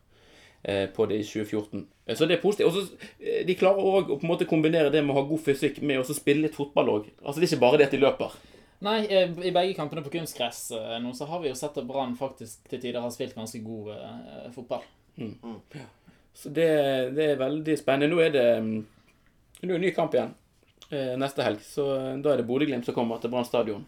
eh, 0.62 0.86
på 0.90 1.06
det 1.10 1.20
i 1.22 1.26
2014. 1.26 1.84
Eh, 2.06 2.16
Så 2.16 2.26
det 2.26 2.38
er 2.38 2.42
positivt. 2.42 2.68
Også, 2.68 3.12
De 3.46 3.54
klarer 3.58 3.78
òg 3.84 4.10
å 4.10 4.18
på 4.18 4.26
en 4.26 4.32
måte 4.32 4.48
kombinere 4.50 4.90
det 4.90 5.04
med 5.04 5.14
å 5.14 5.20
ha 5.20 5.28
god 5.28 5.44
fysikk 5.46 5.80
med 5.82 6.02
å 6.02 6.08
spille 6.10 6.48
litt 6.48 6.58
fotball 6.58 6.90
òg. 6.98 7.08
Altså, 7.22 7.38
det 7.38 7.48
er 7.48 7.52
ikke 7.54 7.64
bare 7.66 7.80
det 7.80 7.88
at 7.90 7.96
de 7.96 8.02
løper. 8.02 8.34
Nei, 8.84 8.98
i 9.08 9.52
begge 9.54 9.72
kampene 9.78 10.02
på 10.04 10.10
kunstgress 10.12 10.66
nå, 11.00 11.14
så 11.16 11.24
har 11.30 11.38
vi 11.40 11.48
jo 11.48 11.56
sett 11.56 11.78
at 11.80 11.86
Brann 11.88 12.18
faktisk 12.18 12.66
til 12.68 12.82
tider 12.82 13.00
har 13.00 13.12
spilt 13.14 13.36
ganske 13.38 13.62
god 13.64 13.94
eh, 13.94 14.48
fotball. 14.52 14.82
Så 16.34 16.50
det, 16.50 16.66
det 17.14 17.30
er 17.30 17.38
veldig 17.40 17.76
spennende. 17.78 18.10
Nå 18.10 18.20
er 18.20 18.34
det 18.34 18.46
mm, 18.60 18.74
nå 19.62 19.68
er 19.68 19.70
det 19.70 19.78
en 19.78 19.84
ny 19.86 19.92
kamp 19.96 20.14
igjen 20.16 20.34
eh, 20.90 21.14
neste 21.20 21.46
helg. 21.46 21.62
Så 21.64 21.86
da 22.20 22.34
er 22.34 22.42
det 22.42 22.48
Bodø-Glimt 22.48 22.84
som 22.84 22.96
kommer 22.96 23.22
til 23.22 23.32
Brann 23.32 23.46
stadion. 23.48 23.86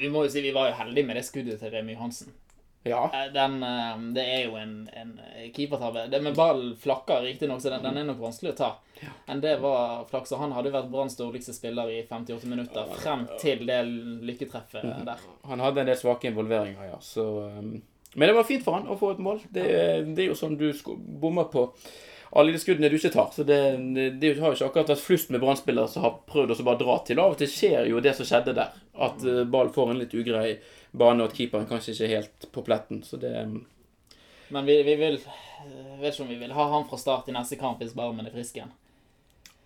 Vi 0.00 0.08
må 0.12 0.24
jo 0.24 0.32
si 0.32 0.42
vi 0.44 0.54
var 0.56 0.70
jo 0.70 0.80
heldige 0.80 1.06
med 1.06 1.18
det 1.18 1.24
skuddet 1.26 1.60
til 1.60 1.72
Remi 1.74 1.96
Johansen. 1.96 2.32
Ja. 2.86 3.10
Eh, 3.12 3.32
Den, 3.34 3.62
eh, 3.62 3.98
det 4.14 4.24
er 4.24 4.44
jo 4.44 4.56
en, 4.56 4.88
en 4.94 5.20
keepertabbe. 5.54 6.06
Det 6.10 6.20
med 6.22 6.36
ball 6.38 6.76
flakker 6.80 7.22
riktignok, 7.22 7.60
så 7.62 7.70
den, 7.74 7.82
den 7.82 7.98
er 7.98 8.06
nok 8.06 8.20
vanskelig 8.22 8.54
å 8.54 8.58
ta. 8.60 8.70
Men 9.26 9.42
det 9.42 9.56
var 9.60 10.06
flaks. 10.10 10.32
og 10.32 10.40
Han 10.44 10.54
hadde 10.56 10.70
jo 10.70 10.76
vært 10.78 10.92
Branns 10.92 11.18
dårligste 11.18 11.54
spiller 11.56 11.90
i 11.92 12.00
58 12.08 12.46
minutter 12.48 12.94
frem 13.02 13.26
til 13.42 13.66
det 13.68 13.82
lykketreffet 14.30 14.86
der. 15.08 15.26
Han 15.50 15.60
hadde 15.64 15.82
en 15.82 15.90
del 15.90 15.98
svake 16.00 16.30
involveringer, 16.30 16.92
ja. 16.94 17.00
Så, 17.04 17.26
um, 17.58 17.74
men 18.14 18.30
det 18.30 18.36
var 18.38 18.46
fint 18.48 18.64
for 18.64 18.78
han 18.78 18.88
å 18.88 18.96
få 18.96 19.12
et 19.12 19.20
mål. 19.20 19.42
Det, 19.52 19.66
det 20.14 20.22
er 20.24 20.30
jo 20.30 20.38
sånn 20.38 20.56
du 20.56 20.70
bommer 20.96 21.50
på 21.52 21.66
alle 22.30 22.52
de 22.52 22.60
skuddene 22.60 22.90
du 22.90 22.96
ikke 22.98 23.12
tar. 23.14 23.30
Så 23.34 23.46
det, 23.46 23.60
det, 23.96 24.08
det 24.22 24.32
har 24.40 24.52
jo 24.52 24.58
ikke 24.58 24.70
akkurat 24.70 24.92
vært 24.94 25.04
flust 25.04 25.30
med 25.30 25.42
Brann-spillere 25.42 25.90
som 25.90 26.04
har 26.06 26.18
prøvd 26.30 26.56
å 26.56 26.66
bare 26.66 26.82
dra 26.82 26.98
til. 27.06 27.22
Av 27.22 27.36
og 27.36 27.40
til 27.40 27.50
skjer 27.50 27.90
jo 27.90 28.02
det 28.04 28.16
som 28.18 28.28
skjedde 28.28 28.56
der. 28.58 28.74
At 29.06 29.22
uh, 29.24 29.44
ball 29.48 29.70
får 29.74 29.92
en 29.92 30.02
litt 30.02 30.16
ugrei 30.16 30.58
bane, 30.96 31.22
og 31.22 31.30
at 31.30 31.38
keeperen 31.38 31.68
kanskje 31.70 31.94
ikke 31.94 32.08
er 32.08 32.14
helt 32.18 32.48
på 32.52 32.64
pletten. 32.66 33.02
Så 33.06 33.20
det 33.22 33.32
um, 33.46 33.60
Men 34.54 34.68
vi, 34.68 34.80
vi 34.86 34.96
vil 35.00 35.20
jeg 35.66 36.00
vet 36.00 36.12
ikke 36.14 36.24
om 36.26 36.32
vi 36.32 36.40
vil 36.40 36.56
ha 36.56 36.66
han 36.72 36.84
fra 36.88 36.98
start 37.00 37.30
i 37.30 37.34
neste 37.34 37.58
kamp 37.60 37.80
hvis 37.82 37.94
Barmen 37.96 38.26
er 38.28 38.34
frisk 38.34 38.58
igjen. 38.58 38.74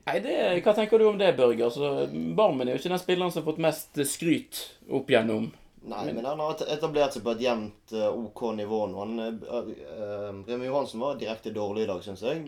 Nei, 0.07 0.17
det, 0.25 0.37
hva 0.65 0.73
tenker 0.75 0.99
du 0.99 1.07
om 1.11 1.19
det, 1.21 1.35
Børge? 1.39 1.67
Altså, 1.67 2.07
Barmen 2.37 2.67
er 2.67 2.75
jo 2.75 2.81
ikke 2.81 2.93
den 2.95 3.03
spilleren 3.03 3.35
som 3.35 3.43
har 3.43 3.51
fått 3.51 3.63
mest 3.63 4.01
skryt 4.09 4.63
opp 4.89 5.11
gjennom. 5.13 5.51
Nei, 5.83 6.13
men 6.13 6.25
han 6.25 6.41
har 6.41 6.61
etablert 6.69 7.15
seg 7.17 7.25
på 7.25 7.33
et 7.33 7.45
jevnt 7.47 7.95
eh, 7.97 8.09
OK 8.13 8.43
nivå 8.57 8.83
nå. 8.91 8.99
Han, 9.01 9.21
eh, 9.25 10.27
Remi 10.49 10.69
Johansen 10.69 11.01
var 11.01 11.17
direkte 11.21 11.55
dårlig 11.57 11.87
i 11.87 11.89
dag, 11.89 12.03
syns 12.05 12.25
jeg. 12.27 12.45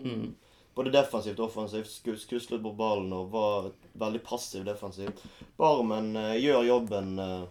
Både 0.77 0.93
defensivt 0.93 1.41
og 1.41 1.47
offensivt. 1.49 1.89
Skuslet 2.21 2.61
på 2.61 2.75
ballen 2.77 3.11
og 3.13 3.33
var 3.33 3.71
veldig 4.01 4.21
passiv 4.25 4.65
defensivt. 4.65 5.19
Barmen 5.57 6.15
uh, 6.17 6.33
gjør 6.37 6.65
jobben 6.65 7.11
Uh, 7.21 7.43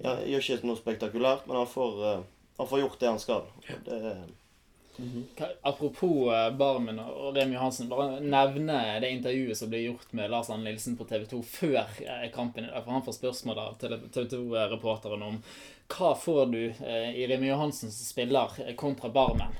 ja, 0.00 0.14
Gjør 0.24 0.44
ikke 0.54 0.68
noe 0.68 0.78
spektakulært, 0.78 1.42
men 1.44 1.58
han 1.58 1.66
får, 1.68 1.98
han 2.56 2.68
får 2.70 2.80
gjort 2.80 3.00
det 3.02 3.08
han 3.10 3.18
skal. 3.20 3.42
Og 3.68 4.06
Hva- 5.38 5.48
Apropos 5.70 6.28
eh, 6.34 6.50
Barmen 6.60 6.98
og 7.00 7.36
Remi 7.36 7.54
Johansen, 7.56 7.88
bare 7.88 8.20
nevne 8.20 8.78
det 9.00 9.10
intervjuet 9.14 9.56
som 9.58 9.70
ble 9.72 9.80
gjort 9.86 10.12
med 10.16 10.30
Lars 10.30 10.50
Anne 10.50 10.68
Nilsen 10.68 10.96
på 10.98 11.06
TV 11.08 11.24
2 11.30 11.42
før 11.42 11.78
eh, 12.04 12.26
kampen. 12.34 12.68
For 12.74 12.90
han 12.92 13.04
får 13.06 13.16
spørsmål 13.18 13.58
av 13.64 13.78
TV 13.80 14.26
2-reporteren 14.36 15.22
om 15.30 15.40
hva 15.90 16.12
får 16.14 16.44
du 16.52 16.60
eh, 16.68 17.10
i 17.18 17.26
Remi 17.30 17.48
Johansen 17.50 17.90
som 17.90 18.06
spiller 18.12 18.52
eh, 18.66 18.74
kontra 18.78 19.08
Barmen. 19.10 19.56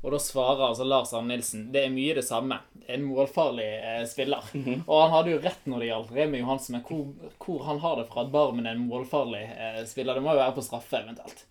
Og 0.00 0.12
da 0.14 0.18
svarer 0.22 0.62
altså 0.70 0.86
Lars 0.88 1.10
Arne 1.12 1.34
Nilsen 1.34 1.66
det 1.74 1.82
er 1.84 1.90
mye 1.92 2.14
det 2.16 2.24
samme. 2.24 2.56
En 2.90 3.02
målfarlig 3.04 3.66
eh, 3.84 4.04
spiller. 4.08 4.46
Og 4.86 4.94
han 5.02 5.12
hadde 5.12 5.34
jo 5.34 5.42
rett 5.44 5.66
når 5.68 5.82
det 5.84 5.90
gjaldt 5.90 6.14
Remi 6.16 6.40
Johansen, 6.40 6.78
men 6.78 6.86
hvor, 6.88 7.34
hvor 7.44 7.66
han 7.68 7.82
har 7.82 7.98
det 8.00 8.06
fra 8.08 8.24
at 8.24 8.32
Barmen 8.32 8.66
er 8.66 8.78
en 8.78 8.86
målfarlig 8.88 9.42
eh, 9.52 9.82
spiller, 9.90 10.16
det 10.16 10.24
må 10.24 10.32
jo 10.34 10.40
være 10.40 10.56
på 10.56 10.64
straffe 10.64 11.02
eventuelt. 11.02 11.44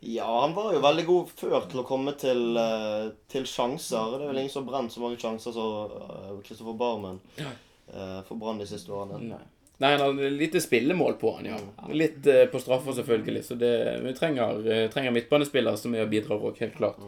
Ja, 0.00 0.40
han 0.40 0.54
var 0.56 0.72
jo 0.74 0.80
veldig 0.80 1.06
god 1.06 1.30
før 1.36 1.68
til 1.70 1.80
å 1.82 1.86
komme 1.88 2.14
til, 2.20 2.56
eh, 2.56 3.10
til 3.28 3.44
sjanser. 3.48 4.14
Det 4.16 4.22
er 4.24 4.30
vel 4.32 4.42
ingen 4.42 4.52
som 4.52 4.64
har 4.64 4.72
brent 4.72 4.92
så 4.94 5.02
mange 5.04 5.20
sjanser 5.20 5.52
som 5.52 6.40
Kristoffer 6.46 6.76
Barmen 6.80 7.20
eh, 7.38 8.20
for 8.28 8.36
Brann 8.40 8.58
de 8.62 8.68
siste 8.70 8.92
årene. 8.92 9.20
Nei. 9.34 9.42
Nei, 9.80 9.94
han 9.96 10.00
har 10.00 10.30
lite 10.30 10.60
spillemål 10.60 11.14
på 11.20 11.30
han, 11.38 11.46
ja. 11.48 11.58
Litt 11.88 12.26
eh, 12.28 12.42
på 12.52 12.60
straffer, 12.60 12.92
selvfølgelig. 12.98 13.44
Så 13.46 13.54
det, 13.56 13.70
vi 14.04 14.12
trenger, 14.12 14.58
eh, 14.68 14.86
trenger 14.92 15.14
midtbanespillere 15.16 15.80
som 15.80 15.94
er 15.96 16.04
og 16.04 16.10
bidrar 16.12 16.42
òg, 16.50 16.58
helt 16.60 16.76
klart. 16.76 16.98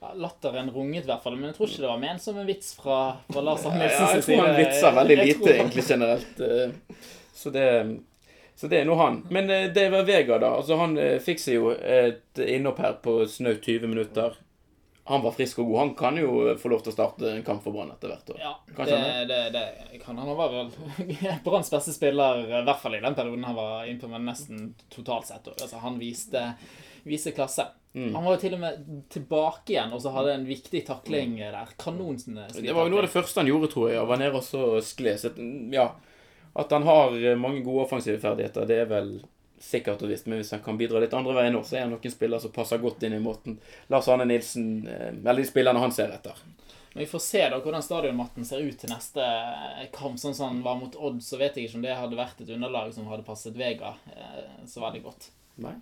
Ja, 0.00 0.12
Latteren 0.14 0.70
runget 0.70 1.04
i 1.04 1.10
hvert 1.10 1.24
fall, 1.24 1.34
men 1.36 1.50
jeg 1.50 1.56
tror 1.58 1.66
ikke 1.72 1.82
det 1.82 1.90
var 1.90 1.98
ment 2.00 2.22
som 2.22 2.38
en 2.38 2.46
vits 2.46 2.70
fra, 2.78 3.00
fra 3.32 3.42
Lars 3.44 3.66
Arne 3.66 3.82
Ja, 3.82 4.12
jeg 4.14 4.22
tror 4.28 4.44
han 4.46 4.60
vitser 4.60 4.94
veldig 5.00 5.16
lite, 5.24 5.50
egentlig, 5.56 5.84
generelt. 5.90 6.40
eh, 6.46 7.02
Så 7.34 7.50
det, 7.50 7.66
så 8.60 8.68
det 8.68 8.82
er 8.82 8.84
nå 8.84 8.92
han. 9.00 9.22
Men 9.32 9.48
det 9.48 9.86
var 9.88 10.04
Vega, 10.04 10.36
da. 10.38 10.50
altså 10.58 10.76
Han 10.76 10.98
eh, 11.00 11.16
fikk 11.24 11.40
seg 11.40 11.54
jo 11.56 11.70
et 11.72 12.40
innhopp 12.44 12.82
her 12.84 12.98
på 13.00 13.22
snaut 13.24 13.64
20 13.64 13.88
minutter. 13.88 14.36
Han 15.08 15.22
var 15.24 15.32
frisk 15.32 15.62
og 15.62 15.70
god. 15.70 15.78
Han 15.78 15.94
kan 15.96 16.18
jo 16.20 16.34
få 16.60 16.68
lov 16.68 16.82
til 16.84 16.92
å 16.92 16.94
starte 16.94 17.30
en 17.32 17.46
kamp 17.46 17.64
for 17.64 17.72
Brann 17.72 17.88
etter 17.94 18.12
hvert. 18.12 18.28
Ja, 18.36 18.52
det, 18.76 18.98
det, 19.30 19.38
det 19.56 20.02
kan 20.04 20.20
han. 20.20 20.28
Han 20.28 20.36
var 20.38 20.52
vel 20.52 20.68
Branns 21.46 21.72
beste 21.72 21.96
spiller, 21.96 22.44
i 22.44 22.60
hvert 22.68 22.82
fall 22.82 22.98
i 22.98 23.00
den 23.02 23.16
perioden 23.16 23.48
han 23.48 23.56
var 23.56 23.88
innpå, 23.88 24.10
men 24.12 24.28
nesten 24.28 24.74
totalt 24.92 25.26
sett. 25.30 25.48
Altså, 25.56 25.80
han 25.80 25.96
viste, 25.98 26.44
viste 27.08 27.32
klasse. 27.32 27.70
Mm. 27.96 28.12
Han 28.14 28.28
var 28.28 28.36
jo 28.36 28.42
til 28.44 28.54
og 28.54 28.62
med 28.62 28.84
tilbake 29.10 29.72
igjen 29.72 29.96
og 29.96 30.04
så 30.04 30.12
hadde 30.14 30.36
en 30.36 30.46
viktig 30.46 30.84
takling 30.86 31.40
der. 31.40 31.74
Kanon. 31.80 32.20
Det 32.20 32.76
var 32.76 32.84
jo 32.84 32.92
noe 32.92 33.02
av 33.02 33.08
det 33.08 33.14
første 33.16 33.40
han 33.40 33.50
gjorde, 33.50 33.72
tror 33.72 33.88
jeg. 33.90 33.98
Han 34.04 34.12
var 34.12 34.20
nede 34.20 34.38
og 34.38 34.46
så 34.46 34.76
skled. 34.84 35.40
Ja, 35.74 35.88
at 36.52 36.72
han 36.72 36.82
har 36.82 37.14
eh, 37.24 37.36
mange 37.38 37.62
gode 37.66 37.84
offensive 37.84 38.18
ferdigheter, 38.22 38.66
det 38.66 38.80
er 38.82 38.90
vel 38.90 39.12
sikkert 39.60 40.02
og 40.02 40.08
visst. 40.10 40.26
Men 40.26 40.40
hvis 40.40 40.52
han 40.54 40.62
kan 40.64 40.78
bidra 40.80 41.02
litt 41.02 41.14
andre 41.14 41.36
veien 41.36 41.54
nå, 41.54 41.62
så 41.66 41.76
er 41.76 41.86
han 41.86 41.92
noen 41.94 42.12
spiller 42.12 42.42
som 42.42 42.54
passer 42.54 42.80
godt 42.82 43.04
inn 43.06 43.18
i 43.18 43.22
måten 43.22 43.58
Lars 43.92 44.08
Arne 44.08 44.26
Nilsen 44.28 44.88
eh, 44.88 45.12
Eller 45.12 45.42
de 45.42 45.50
spillerne 45.50 45.82
han 45.82 45.94
ser 45.94 46.14
etter. 46.14 46.38
Men 46.92 47.04
vi 47.04 47.10
får 47.10 47.22
se 47.22 47.42
da 47.52 47.60
hvordan 47.62 47.84
stadionmatten 47.86 48.46
ser 48.46 48.64
ut 48.66 48.78
til 48.80 48.90
neste 48.90 49.26
kamp. 49.94 50.18
Sånn 50.18 50.34
som 50.34 50.48
han 50.48 50.64
var 50.64 50.80
mot 50.80 50.96
Odd, 50.98 51.20
så 51.22 51.38
vet 51.38 51.54
jeg 51.54 51.68
ikke 51.68 51.78
om 51.78 51.86
det 51.86 51.94
hadde 51.94 52.18
vært 52.18 52.42
et 52.42 52.50
underlag 52.50 52.90
som 52.96 53.06
hadde 53.12 53.26
passet 53.26 53.54
Vega 53.54 53.94
eh, 54.10 54.66
så 54.66 54.82
veldig 54.82 55.04
godt. 55.06 55.30
Nei. 55.62 55.76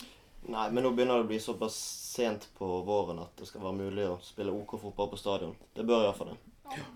Nei, 0.48 0.68
men 0.70 0.84
nå 0.84 0.92
begynner 0.96 1.18
det 1.18 1.26
å 1.26 1.30
bli 1.30 1.40
såpass 1.42 1.76
sent 2.12 2.46
på 2.58 2.66
våren 2.86 3.18
at 3.24 3.40
det 3.40 3.48
skal 3.48 3.64
være 3.64 3.80
mulig 3.80 4.04
å 4.08 4.20
spille 4.24 4.54
OK 4.54 4.76
fotball 4.80 5.10
på 5.12 5.18
stadion. 5.20 5.56
Det 5.74 5.84
bør 5.88 6.06
iallfall 6.06 6.34
det. 6.34 6.38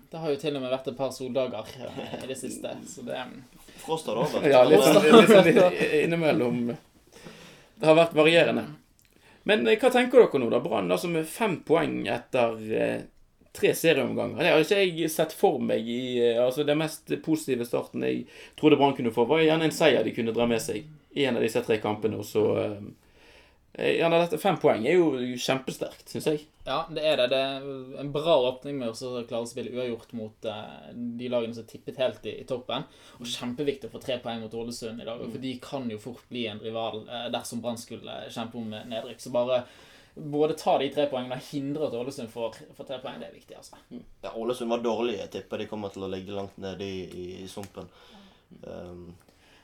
Det 0.09 0.17
har 0.17 0.29
jo 0.29 0.37
til 0.37 0.55
og 0.55 0.61
med 0.61 0.69
vært 0.69 0.87
et 0.91 0.97
par 0.97 1.11
soldager 1.15 1.69
eh, 1.81 2.17
i 2.23 2.27
det 2.29 2.37
siste, 2.37 2.75
så 2.87 3.05
det 3.07 3.19
Frost 3.83 4.07
har 4.07 4.15
det 4.15 4.25
også 4.27 4.41
vært. 4.43 4.51
Ja, 4.53 4.61
litt 4.67 4.83
sånn, 4.85 5.07
litt 5.09 5.31
sånn 5.31 5.47
litt 5.47 5.81
innimellom. 6.03 6.59
Det 6.69 7.89
har 7.89 7.97
vært 7.97 8.13
varierende. 8.15 8.67
Men 9.49 9.65
eh, 9.67 9.79
hva 9.81 9.89
tenker 9.91 10.21
dere 10.21 10.43
nå, 10.43 10.51
da? 10.53 10.61
Brann 10.63 10.93
altså 10.93 11.09
med 11.11 11.25
fem 11.27 11.57
poeng 11.65 12.03
etter 12.13 12.61
eh, 12.77 12.99
tre 13.53 13.73
serieomganger. 13.77 14.39
Det 14.39 14.53
har 14.53 14.63
ikke 14.63 14.83
jeg 14.83 15.09
sett 15.13 15.33
for 15.37 15.59
meg 15.61 15.89
i 15.89 16.03
altså 16.41 16.63
Den 16.65 16.79
mest 16.81 17.11
positive 17.25 17.67
starten 17.67 18.05
jeg 18.05 18.23
trodde 18.59 18.79
Brann 18.79 18.95
kunne 18.97 19.13
få, 19.13 19.25
var 19.29 19.43
gjerne 19.43 19.67
en 19.69 19.75
seier 19.75 20.05
de 20.05 20.13
kunne 20.15 20.33
dra 20.33 20.47
med 20.49 20.61
seg 20.63 20.85
i 21.13 21.25
en 21.25 21.37
av 21.37 21.45
disse 21.45 21.61
tre 21.65 21.77
kampene. 21.81 22.21
Og 22.21 22.25
så 22.25 22.45
ja, 23.73 24.09
dette 24.09 24.37
Fem 24.37 24.59
poeng 24.61 24.83
er 24.85 24.99
jo 24.99 25.37
kjempesterkt, 25.41 26.05
syns 26.11 26.27
jeg. 26.29 26.43
Ja, 26.67 26.83
det 26.93 27.05
er 27.09 27.17
det. 27.17 27.25
Det 27.31 27.39
er 27.41 28.03
en 28.03 28.11
bra 28.13 28.35
åpning 28.51 28.77
med 28.77 28.91
å 28.93 29.23
klare 29.25 29.41
å 29.41 29.49
spille 29.49 29.73
uavgjort 29.73 30.13
mot 30.15 30.45
uh, 30.45 30.91
de 30.93 31.29
lagene 31.31 31.57
som 31.57 31.65
tippet 31.67 31.97
helt 31.97 32.27
i, 32.29 32.35
i, 32.43 32.45
toppen. 32.49 32.85
Og 33.17 33.25
kjempeviktig 33.25 33.89
å 33.89 33.95
få 33.95 34.03
tre 34.03 34.19
poeng 34.21 34.43
mot 34.43 34.53
Ålesund 34.53 35.01
i 35.01 35.07
dag, 35.07 35.25
for 35.25 35.41
de 35.41 35.55
kan 35.63 35.89
jo 35.89 35.97
fort 36.03 36.21
bli 36.29 36.45
en 36.51 36.61
rival 36.61 37.01
uh, 37.07 37.25
dersom 37.33 37.63
Brann 37.65 37.81
skulle 37.81 38.19
kjempe 38.29 38.61
om 38.61 38.69
nedrykk. 38.69 39.25
Så 39.25 39.33
bare 39.33 39.63
både 40.13 40.53
ta 40.61 40.77
de 40.77 40.91
tre 40.93 41.07
poengene 41.09 41.41
og 41.41 41.49
hindre 41.49 41.89
at 41.89 41.97
Ålesund 41.97 42.29
får, 42.29 42.61
får, 42.77 42.91
tre 42.91 43.01
poeng, 43.01 43.17
det 43.23 43.31
er 43.31 43.37
viktig. 43.41 43.57
altså. 43.57 43.81
Ja, 44.21 44.35
Ålesund 44.37 44.69
var 44.69 44.85
dårlig. 44.85 45.17
Jeg 45.17 45.33
tipper 45.33 45.65
de 45.65 45.71
kommer 45.73 45.89
til 45.93 46.05
å 46.05 46.13
ligge 46.13 46.37
langt 46.37 46.61
nede 46.61 46.85
i, 46.85 47.03
i, 47.09 47.27
i 47.41 47.49
sumpen. 47.49 47.89
Um, 48.69 49.07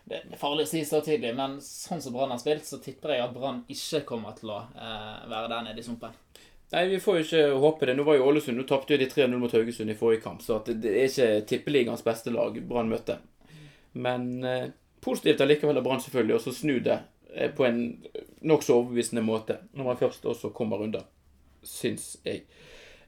det 0.09 0.21
er 0.33 0.39
farlig 0.41 0.65
å 0.65 0.69
si 0.71 0.81
så 0.87 1.01
tidlig, 1.05 1.31
men 1.37 1.59
sånn 1.63 2.01
som 2.01 2.15
Brann 2.15 2.33
har 2.33 2.41
spilt, 2.41 2.65
så 2.65 2.79
tipper 2.81 3.13
jeg 3.13 3.23
at 3.27 3.35
Brann 3.35 3.63
ikke 3.69 4.01
kommer 4.09 4.33
til 4.37 4.51
å 4.55 4.63
eh, 4.73 5.27
være 5.29 5.51
der 5.51 5.67
nede 5.67 5.83
i 5.83 5.85
sumpen. 5.85 6.15
Nei, 6.69 6.83
vi 6.91 6.99
får 7.01 7.17
jo 7.17 7.25
ikke 7.25 7.43
håpe 7.63 7.87
det. 7.89 7.95
Nå 7.97 8.05
var 8.05 8.19
jo 8.19 8.27
Ålesund, 8.29 8.57
nå 8.59 8.65
tapte 8.69 8.97
de 8.97 9.07
3-0 9.09 9.37
mot 9.41 9.53
Haugesund 9.53 9.89
i 9.89 9.97
forrige 9.97 10.21
kamp, 10.25 10.43
så 10.45 10.59
det, 10.65 10.77
er 10.85 11.07
ikke 11.07 11.29
tippeligaens 11.49 12.05
beste 12.05 12.33
lag 12.33 12.57
Brann 12.69 12.91
møtte. 12.91 13.19
Men 13.97 14.43
eh, 14.45 14.67
positivt 15.01 15.41
allikevel 15.45 15.81
av 15.81 15.85
Brann 15.85 16.03
selvfølgelig 16.03 16.37
å 16.37 16.53
snu 16.53 16.75
det 16.85 16.99
eh, 17.33 17.49
på 17.53 17.65
en 17.65 17.79
nokså 18.49 18.81
overbevisende 18.81 19.25
måte 19.25 19.61
når 19.73 19.91
man 19.91 20.01
først 20.01 20.27
også 20.29 20.53
kommer 20.55 20.85
unna, 20.85 21.01
syns 21.65 22.15
jeg. 22.25 22.45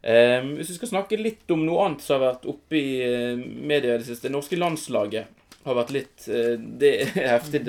Eh, 0.02 0.40
hvis 0.58 0.72
vi 0.74 0.80
skal 0.80 0.96
snakke 0.96 1.20
litt 1.22 1.50
om 1.54 1.62
noe 1.66 1.86
annet 1.86 2.02
som 2.02 2.18
har 2.18 2.32
vært 2.32 2.50
oppe 2.50 2.80
i 2.80 2.96
eh, 3.06 3.38
media 3.38 3.94
i 3.94 4.02
det 4.02 4.08
siste. 4.08 4.26
Det 4.30 4.34
norske 4.34 4.58
landslaget 4.58 5.41
har 5.64 5.78
vært 5.78 5.94
litt 5.96 6.28
eh, 6.30 6.56
Det 6.58 6.92
er 7.04 7.12
heftig 7.34 7.62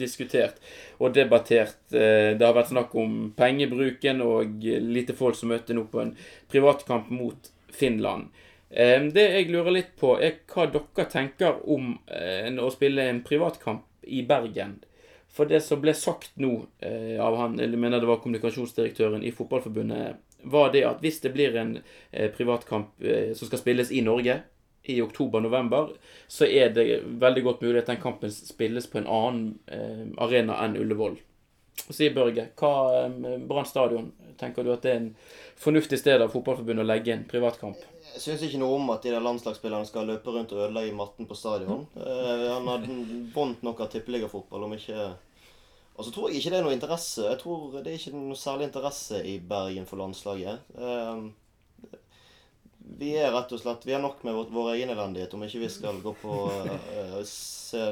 diskutert 0.00 0.60
og 1.00 1.14
debattert. 1.16 1.78
Eh, 1.92 2.36
det 2.36 2.44
har 2.44 2.56
vært 2.56 2.72
snakk 2.72 2.94
om 2.98 3.32
pengebruken 3.36 4.22
og 4.24 4.60
lite 4.64 5.16
folk 5.16 5.38
som 5.38 5.52
møtte 5.52 5.76
nå 5.76 5.86
på 5.90 6.02
en 6.04 6.14
privatkamp 6.52 7.10
mot 7.14 7.50
Finland. 7.74 8.30
Eh, 8.70 9.00
det 9.14 9.26
jeg 9.34 9.50
lurer 9.50 9.76
litt 9.78 9.96
på, 10.00 10.16
er 10.20 10.42
hva 10.52 10.68
dere 10.70 11.08
tenker 11.10 11.62
om 11.70 11.96
å 12.00 12.70
spille 12.74 13.08
en 13.08 13.24
privatkamp 13.26 13.86
i 14.06 14.22
Bergen. 14.26 14.78
For 15.30 15.46
det 15.46 15.62
som 15.62 15.78
ble 15.82 15.92
sagt 15.94 16.32
nå 16.42 16.56
av 17.22 17.36
han, 17.38 17.52
jeg 17.62 17.78
mener 17.78 18.02
det 18.02 18.08
var 18.08 18.18
kommunikasjonsdirektøren 18.18 19.22
i 19.22 19.30
Fotballforbundet, 19.30 20.16
var 20.50 20.72
det 20.74 20.82
at 20.88 21.04
hvis 21.04 21.20
det 21.22 21.30
blir 21.36 21.54
en 21.60 21.76
privatkamp 22.34 23.04
som 23.38 23.46
skal 23.46 23.60
spilles 23.60 23.92
i 23.94 24.02
Norge, 24.02 24.40
i 24.82 25.00
oktober-november, 25.02 25.92
så 26.28 26.46
er 26.46 26.72
det 26.74 26.86
veldig 27.20 27.42
godt 27.44 27.64
mulig 27.64 27.82
at 27.82 27.90
den 27.92 28.00
kampen 28.02 28.32
spilles 28.32 28.88
på 28.90 29.00
en 29.00 29.10
annen 29.10 29.58
eh, 29.66 30.06
arena 30.24 30.56
enn 30.64 30.78
Ullevål. 30.80 31.18
Sier 31.90 32.14
Børge, 32.14 32.48
hva 32.60 32.72
eh, 33.04 33.38
Brann 33.48 33.68
stadion, 33.68 34.10
tenker 34.40 34.64
du 34.64 34.72
at 34.72 34.84
det 34.84 34.92
er 34.92 35.00
en 35.02 35.10
fornuftig 35.60 35.98
sted 36.00 36.22
av 36.22 36.32
Fotballforbundet 36.32 36.84
å 36.84 36.88
legge 36.88 37.12
en 37.14 37.26
privatkamp? 37.28 37.80
Jeg 38.10 38.22
syns 38.24 38.44
ikke 38.46 38.60
noe 38.62 38.78
om 38.78 38.92
at 38.94 39.04
de 39.04 39.12
der 39.12 39.24
landslagsspillerne 39.24 39.88
skal 39.88 40.08
løpe 40.08 40.32
rundt 40.34 40.54
og 40.56 40.64
ødelegge 40.64 40.96
matten 40.96 41.28
på 41.28 41.36
stadion. 41.38 41.84
Eh, 42.00 42.46
han 42.48 42.70
har 42.70 42.86
vondt 43.34 43.66
nok 43.66 43.84
av 43.84 43.92
tippeligafotball, 43.92 44.68
om 44.68 44.78
ikke 44.78 45.10
Og 46.00 46.06
så 46.06 46.12
tror 46.14 46.30
jeg 46.30 46.40
ikke 46.40 46.50
det 46.54 46.58
er 46.58 46.64
noe 46.64 46.72
interesse. 46.72 47.26
Jeg 47.26 47.38
tror 47.42 47.74
det 47.76 47.90
er 47.90 47.98
ikke 47.98 48.16
noe 48.16 48.38
særlig 48.38 48.70
interesse 48.70 49.18
i 49.20 49.34
Bergen 49.44 49.84
for 49.84 50.00
landslaget. 50.00 50.62
Eh, 50.72 51.26
vi 53.00 53.14
er 53.16 53.32
rett 53.32 53.52
og 53.52 53.60
slett 53.60 53.86
Vi 53.86 53.94
har 53.94 54.02
nok 54.02 54.22
med 54.26 54.36
vår, 54.36 54.50
vår 54.52 54.72
egen 54.74 54.92
elendighet 54.92 55.34
om 55.36 55.44
ikke 55.46 55.62
vi 55.62 55.70
skal 55.72 56.00
gå 56.04 56.14
på 56.22 56.36
uh, 56.50 57.20
se 57.28 57.84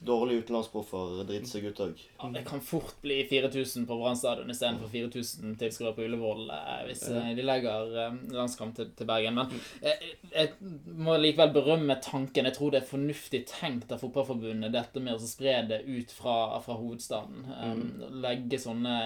dårlige 0.00 0.38
utenlandsproffer 0.38 1.24
driter 1.26 1.48
seg 1.48 1.66
ut 1.70 1.80
òg. 1.80 2.00
Ja, 2.18 2.28
det 2.34 2.42
kan 2.46 2.60
fort 2.64 2.96
bli 3.02 3.18
4000 3.28 3.86
på 3.88 3.96
Brann 3.98 4.16
stadion 4.16 4.50
istedenfor 4.52 4.90
4000 4.92 5.56
tilskuere 5.60 5.94
på 5.96 6.04
Ullevål 6.06 6.50
eh, 6.52 6.82
hvis 6.88 7.04
eh, 7.08 7.30
de 7.36 7.44
legger 7.46 7.96
eh, 8.02 8.18
landskamp 8.36 8.76
til, 8.76 8.90
til, 8.96 9.08
Bergen. 9.08 9.38
Men 9.38 9.52
jeg, 9.82 10.12
jeg, 10.32 10.72
må 10.96 11.16
likevel 11.20 11.52
berømme 11.54 11.98
tanken. 12.04 12.48
Jeg 12.48 12.56
tror 12.58 12.74
det 12.74 12.82
er 12.82 12.90
fornuftig 12.90 13.42
tenkt 13.50 13.92
av 13.94 14.02
Fotballforbundet, 14.04 14.74
dette 14.74 15.02
med 15.02 15.16
å 15.16 15.30
spre 15.30 15.56
det 15.70 15.82
ut 15.86 16.12
fra, 16.14 16.36
fra 16.64 16.76
hovedstaden. 16.78 17.46
Um, 17.62 17.84
legge 18.24 18.60
sånne 18.60 18.96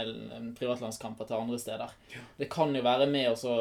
privatlandskamper 0.58 1.28
til 1.28 1.38
andre 1.38 1.60
steder. 1.60 1.94
Det 2.38 2.50
kan 2.52 2.74
jo 2.74 2.84
være 2.84 3.06
med 3.10 3.30
å 3.30 3.56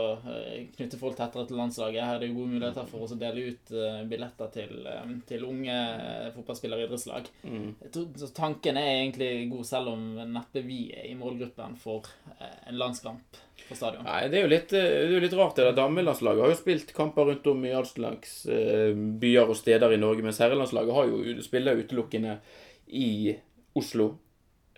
knytte 0.76 1.00
folk 1.00 1.18
tettere 1.20 1.46
til 1.50 1.60
landslaget. 1.60 2.04
Her 2.04 2.18
er 2.18 2.24
det 2.24 2.34
gode 2.34 2.56
muligheter 2.56 2.90
for 2.90 3.06
å 3.06 3.20
dele 3.20 3.50
ut 3.54 3.74
billetter 4.10 4.54
til, 4.54 4.76
til 5.30 5.46
unge 5.48 5.78
fotballspillere 6.36 6.86
i 6.86 6.90
idrettslag. 6.90 7.19
Mm. 7.44 7.76
Så 8.18 8.30
tanken 8.36 8.78
er 8.78 8.90
egentlig 9.02 9.50
god, 9.52 9.66
selv 9.68 9.94
om 9.94 10.04
neppe 10.34 10.64
vi 10.66 10.80
er 10.96 11.10
i 11.10 11.16
målgruppen 11.18 11.76
for 11.80 12.08
eh, 12.38 12.58
en 12.72 12.80
landskamp 12.80 13.40
på 13.68 13.78
stadion. 13.78 14.06
Nei, 14.08 14.28
Det 14.30 14.40
er 14.40 14.46
jo 14.46 14.52
litt, 14.54 14.74
eh, 14.74 14.88
det 15.10 15.18
er 15.18 15.26
litt 15.26 15.38
rart. 15.38 15.56
det 15.60 15.76
Damelandslaget 15.78 16.46
har 16.46 16.54
jo 16.54 16.60
spilt 16.60 16.94
kamper 16.96 17.30
rundt 17.30 17.48
om 17.48 17.66
i 17.66 17.74
all 17.76 17.88
slags 17.90 18.46
eh, 18.46 18.94
byer 18.94 19.50
og 19.50 19.58
steder 19.60 19.96
i 19.96 20.02
Norge, 20.02 20.26
mens 20.26 20.42
herrelandslaget 20.44 20.96
har 20.96 21.12
jo 21.12 21.42
spiller 21.46 21.82
utelukkende 21.84 22.40
i 22.88 23.36
Oslo. 23.78 24.16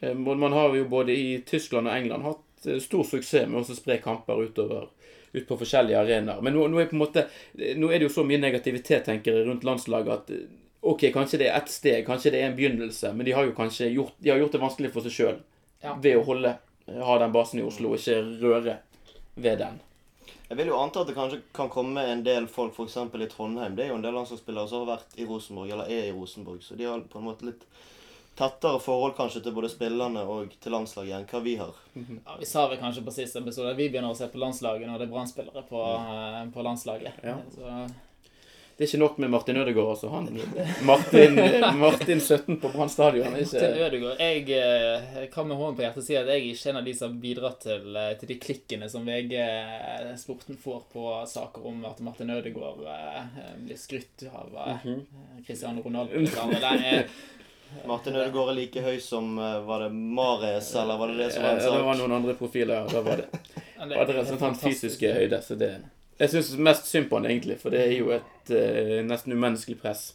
Man 0.02 0.52
har 0.52 0.74
jo 0.76 0.88
både 0.90 1.14
i 1.14 1.44
Tyskland 1.46 1.88
og 1.88 1.94
England 1.94 2.26
hatt 2.26 2.72
stor 2.82 3.04
suksess 3.06 3.46
med 3.50 3.62
å 3.62 3.76
spre 3.78 4.00
kamper 4.02 4.40
utover 4.50 4.90
ut 5.32 5.48
på 5.48 5.58
forskjellige 5.58 6.00
arenaer. 6.00 6.42
Men 6.44 6.56
nå, 6.56 6.66
nå, 6.68 6.80
er 6.82 6.90
på 6.90 6.98
en 6.98 7.04
måte, 7.04 7.26
nå 7.56 7.90
er 7.90 8.00
det 8.00 8.10
jo 8.10 8.14
så 8.14 8.26
mye 8.28 8.42
negativitet 8.42 9.06
tenker 9.08 9.38
jeg, 9.38 9.48
rundt 9.48 9.66
landslaget 9.68 10.12
at 10.16 10.34
Ok, 10.82 11.06
kanskje 11.14 11.38
det 11.38 11.52
er 11.52 11.60
ett 11.60 11.70
steg, 11.70 12.06
kanskje 12.08 12.32
det 12.34 12.42
er 12.42 12.50
en 12.50 12.58
begynnelse, 12.58 13.14
men 13.14 13.26
de 13.28 13.36
har 13.38 13.46
jo 13.46 13.54
kanskje 13.58 13.92
gjort, 13.94 14.16
de 14.18 14.32
har 14.34 14.42
gjort 14.42 14.56
det 14.56 14.62
vanskelig 14.64 14.90
for 14.96 15.06
seg 15.06 15.14
sjøl 15.14 15.38
ja. 15.84 15.94
ved 16.02 16.18
å 16.18 16.26
holde, 16.26 16.56
ha 16.90 17.18
den 17.22 17.36
basen 17.36 17.62
i 17.62 17.66
Oslo 17.66 17.94
og 17.94 18.02
ikke 18.02 18.18
røre 18.42 18.80
ved 19.36 19.62
den. 19.62 19.78
Jeg 20.52 20.58
vil 20.60 20.74
jo 20.74 20.80
anta 20.82 21.04
at 21.04 21.08
det 21.08 21.16
kanskje 21.16 21.38
kan 21.56 21.70
komme 21.72 22.02
en 22.12 22.26
del 22.26 22.50
folk 22.52 22.76
f.eks. 22.76 22.98
i 22.98 23.28
Trondheim. 23.32 23.78
Det 23.78 23.86
er 23.86 23.94
jo 23.94 24.00
en 24.02 24.04
del 24.04 24.18
landslagsspillere 24.18 24.68
som 24.68 24.84
har 24.84 24.98
vært 24.98 25.16
i 25.16 25.28
Rosenborg, 25.30 25.72
eller 25.72 25.88
er 25.88 26.10
i 26.10 26.12
Rosenborg. 26.12 26.60
Så 26.66 26.76
de 26.76 26.90
har 26.90 27.06
på 27.08 27.22
en 27.22 27.30
måte 27.30 27.48
litt 27.48 27.64
tettere 28.36 28.82
forhold 28.84 29.16
kanskje 29.16 29.46
til 29.46 29.56
både 29.56 29.70
spillerne 29.72 30.26
og 30.28 30.52
til 30.60 30.76
landslaget 30.76 31.16
enn 31.16 31.28
hva 31.30 31.42
vi 31.46 31.56
har. 31.62 31.80
Ja, 31.96 32.36
Vi 32.42 32.50
sa 32.50 32.66
vel 32.68 32.82
kanskje 32.82 33.06
på 33.06 33.14
siste 33.16 33.40
episode 33.40 33.72
at 33.72 33.80
vi 33.80 33.88
begynner 33.88 34.12
å 34.12 34.18
se 34.18 34.28
på 34.32 34.42
landslaget 34.42 34.90
når 34.90 35.00
det 35.00 35.08
er 35.08 35.14
brannspillere 35.14 35.64
på, 35.70 35.84
ja. 35.88 36.46
på 36.52 36.66
landslaget. 36.68 37.22
Ja. 37.24 37.38
Så 37.56 37.76
det 38.82 38.88
er 38.88 38.90
ikke 38.96 39.00
nok 39.04 39.18
med 39.22 39.30
Martin 39.30 39.58
Ødegaard, 39.58 39.90
altså. 39.90 40.08
Han, 40.10 40.42
Martin, 40.82 41.36
Martin 41.78 42.22
17 42.22 42.56
på 42.58 42.70
Brann 42.74 42.90
stadion. 42.90 43.28
Martin 43.32 43.76
Ødegaard. 43.78 44.18
Jeg 44.20 44.48
eh, 44.58 45.28
kan 45.30 45.46
med 45.48 45.60
hånden 45.60 45.76
på 45.78 45.84
hjertet 45.86 46.08
si 46.08 46.16
at 46.18 46.26
jeg 46.26 46.40
er 46.40 46.48
ikke 46.48 46.72
en 46.72 46.80
av 46.80 46.88
de 46.90 46.96
som 46.98 47.12
har 47.12 47.20
bidratt 47.22 47.60
til, 47.62 47.86
eh, 48.02 48.10
til 48.18 48.32
de 48.32 48.40
klikkene 48.42 48.90
som 48.90 49.06
VG-sporten 49.06 50.58
får 50.64 50.82
på 50.96 51.06
saker 51.30 51.70
om 51.70 51.86
at 51.92 52.02
Martin 52.02 52.34
Ødegaard 52.34 52.82
eh, 52.96 53.46
blir 53.68 53.78
skrytt 53.78 54.26
av 54.34 54.50
mhm. 54.50 55.06
Cristiano 55.46 55.86
Ronaldo. 55.86 56.26
Martin 57.94 58.18
Ødegaard 58.18 58.56
er 58.56 58.62
like 58.64 58.82
høy 58.82 58.98
som 58.98 59.36
Var 59.38 59.86
det 59.86 59.94
Mares, 59.94 60.74
eller 60.74 60.98
var 60.98 61.14
det 61.14 61.22
det 61.22 61.32
som 61.38 61.46
var 61.46 61.54
en 61.54 61.66
sak? 61.68 61.78
Det 61.78 61.88
var 61.92 62.02
noen 62.02 62.18
andre 62.18 62.40
profiler. 62.42 62.90
Da 62.90 63.06
var 63.06 63.22
det, 63.22 63.42
var 63.94 64.10
det 64.10 64.22
det 64.26 64.56
fysiske 64.66 65.18
høyde. 65.22 65.46
så 65.46 65.62
det 65.68 65.76
jeg 66.22 66.34
syns 66.36 66.56
mest 66.62 66.90
synd 66.90 67.10
på 67.10 67.18
han 67.18 67.28
egentlig, 67.30 67.58
for 67.62 67.74
det 67.74 67.84
er 67.88 67.94
jo 67.98 68.12
et 68.16 68.52
uh, 68.54 68.98
nesten 69.08 69.34
umenneskelig 69.34 69.80
press 69.82 70.12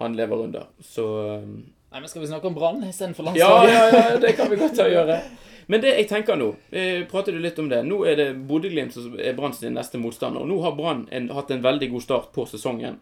han 0.00 0.16
lever 0.16 0.46
under. 0.48 0.68
Så 0.80 1.06
um, 1.40 1.56
Nei, 1.92 2.00
men 2.00 2.08
Skal 2.10 2.24
vi 2.24 2.28
snakke 2.28 2.48
om 2.50 2.56
Brann 2.56 2.82
istedenfor 2.84 3.28
landslaget? 3.28 3.70
ja, 3.72 3.84
ja, 3.88 4.00
ja, 4.10 4.16
det 4.20 4.32
kan 4.36 4.50
vi 4.50 4.58
godt 4.60 4.80
gjøre. 4.80 5.20
Men 5.66 5.82
det 5.82 5.94
jeg 5.96 6.06
tenker 6.10 6.38
nå 6.38 6.52
eh, 6.70 7.02
Prater 7.10 7.34
du 7.34 7.40
litt 7.42 7.58
om 7.58 7.68
det? 7.70 7.80
Nå 7.86 8.02
er 8.06 8.18
det 8.20 8.26
Bodø-Glimt 8.48 8.94
som 8.94 9.16
er 9.18 9.34
Brann 9.38 9.54
sin 9.56 9.74
neste 9.74 9.98
motstander. 9.98 10.44
og 10.44 10.50
Nå 10.50 10.60
har 10.62 10.76
Brann 10.78 11.06
hatt 11.10 11.50
en 11.50 11.64
veldig 11.64 11.90
god 11.94 12.04
start 12.04 12.32
på 12.34 12.46
sesongen. 12.50 13.00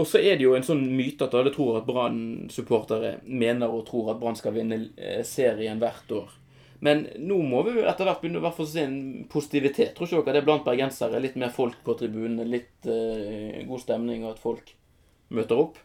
Og 0.00 0.08
så 0.08 0.20
er 0.22 0.38
det 0.38 0.46
jo 0.46 0.54
en 0.56 0.64
sånn 0.64 0.84
myte 0.96 1.26
at 1.26 1.34
alle 1.36 1.52
tror 1.52 1.82
at 1.82 1.88
Brann-supportere 1.88 3.18
mener 3.28 3.72
og 3.72 3.84
tror 3.90 4.14
at 4.14 4.22
Brann 4.22 4.38
skal 4.38 4.56
vinne 4.56 4.78
eh, 4.96 5.20
serien 5.28 5.82
hvert 5.82 6.14
år. 6.16 6.30
Men 6.82 7.04
nå 7.22 7.38
må 7.46 7.62
vi 7.66 7.76
jo 7.76 7.86
etter 7.86 8.08
hvert 8.08 8.22
begynne 8.22 8.42
å 8.42 8.66
se 8.66 8.82
en 8.82 8.98
positivitet. 9.30 9.94
Tror 9.94 10.08
ikke 10.08 10.24
dere 10.26 10.40
det 10.40 10.42
er 10.42 10.48
blant 10.48 10.66
bergensere? 10.66 11.20
Litt 11.22 11.38
mer 11.38 11.54
folk 11.54 11.78
på 11.86 11.94
tribunene, 12.00 12.46
litt 12.48 12.88
uh, 12.90 13.62
god 13.68 13.84
stemning, 13.84 14.24
og 14.26 14.34
at 14.34 14.42
folk 14.42 14.74
møter 15.30 15.62
opp? 15.62 15.78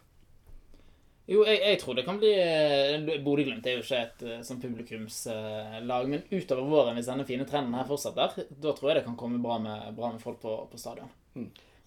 Jo, 1.28 1.42
jeg, 1.44 1.60
jeg 1.60 1.80
tror 1.82 1.98
det 1.98 2.06
kan 2.08 2.18
bli 2.22 2.30
eh, 2.40 3.18
Bodø-Glimt 3.20 3.66
er 3.68 3.76
jo 3.76 3.82
ikke 3.84 3.98
et 4.00 4.22
eh, 4.24 4.44
sånn 4.48 4.62
publikumslag, 4.62 6.08
men 6.08 6.22
utover 6.32 6.70
våren, 6.72 6.96
hvis 6.96 7.10
denne 7.10 7.26
fine 7.28 7.44
trenden 7.50 7.76
her 7.76 7.88
fortsetter, 7.90 8.48
da 8.48 8.72
tror 8.72 8.94
jeg 8.94 9.02
det 9.02 9.08
kan 9.10 9.18
komme 9.20 9.42
bra 9.44 9.58
med, 9.60 9.90
bra 9.98 10.14
med 10.14 10.24
folk 10.24 10.40
på, 10.40 10.54
på 10.72 10.80
stadion. 10.80 11.12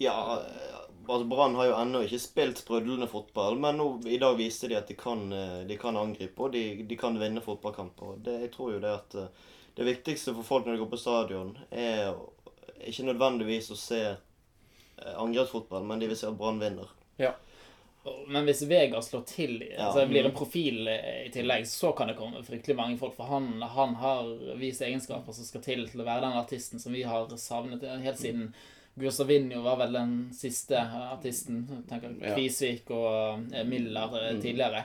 Ja, 0.00 0.14
altså 1.06 1.26
Brann 1.28 1.54
har 1.58 1.66
jo 1.68 1.76
ennå 1.76 2.00
ikke 2.06 2.18
spilt 2.22 2.60
sprudlende 2.62 3.08
fotball, 3.10 3.58
men 3.60 3.76
nå, 3.76 3.88
i 4.08 4.16
dag 4.22 4.38
viste 4.38 4.70
de 4.70 4.78
at 4.78 4.88
de 4.88 4.96
kan, 4.96 5.26
eh, 5.32 5.58
de 5.68 5.76
kan 5.80 5.96
angripe 6.00 6.46
og 6.46 6.54
de, 6.54 6.62
de 6.88 6.96
kan 6.96 7.18
vinne 7.20 7.42
fotballkamper. 7.44 8.16
Det, 8.24 8.38
jeg 8.46 8.52
tror 8.54 8.72
jo 8.76 8.80
det 8.80 8.94
at 8.94 9.18
eh, 9.20 9.28
det 9.76 9.88
viktigste 9.90 10.32
for 10.38 10.46
folk 10.46 10.66
når 10.66 10.78
de 10.78 10.82
går 10.84 10.90
på 10.94 11.00
stadion, 11.02 11.52
er 11.70 12.14
ikke 12.88 13.10
nødvendigvis 13.10 13.70
å 13.74 13.78
se 13.78 14.00
eh, 14.08 15.14
angrepsfotball, 15.20 15.84
men 15.84 16.00
de 16.00 16.08
vil 16.10 16.20
se 16.20 16.30
at 16.30 16.40
Brann 16.40 16.62
vinner. 16.62 16.88
Ja. 17.20 17.34
Men 18.32 18.46
hvis 18.48 18.62
Vegard 18.64 19.04
slår 19.04 19.26
til, 19.28 19.58
Ja. 19.68 19.90
altså 19.90 20.06
blir 20.08 20.24
en 20.24 20.32
profil 20.32 20.88
i 20.88 21.28
tillegg, 21.32 21.66
så 21.68 21.92
kan 21.92 22.08
det 22.08 22.16
komme 22.16 22.40
fryktelig 22.46 22.76
mange 22.78 22.96
folk. 22.96 23.12
For 23.18 23.28
han, 23.28 23.50
han 23.60 23.92
har 24.00 24.30
vist 24.56 24.80
egenskaper 24.80 25.36
som 25.36 25.44
skal 25.44 25.60
til 25.66 25.84
til 25.90 26.00
å 26.00 26.06
være 26.08 26.24
den 26.24 26.38
artisten 26.40 26.80
som 26.80 26.96
vi 26.96 27.02
har 27.04 27.28
savnet 27.36 27.84
helt 27.84 28.16
siden 28.22 28.54
Gustavinho 28.94 29.62
var 29.62 29.76
vel 29.76 29.92
den 29.92 30.30
siste 30.34 30.80
artisten. 31.12 31.62
Tenker. 31.88 32.34
Kvisvik 32.34 32.90
og 32.90 33.54
eh, 33.54 33.64
Miller 33.64 34.16
eh, 34.18 34.38
tidligere. 34.42 34.82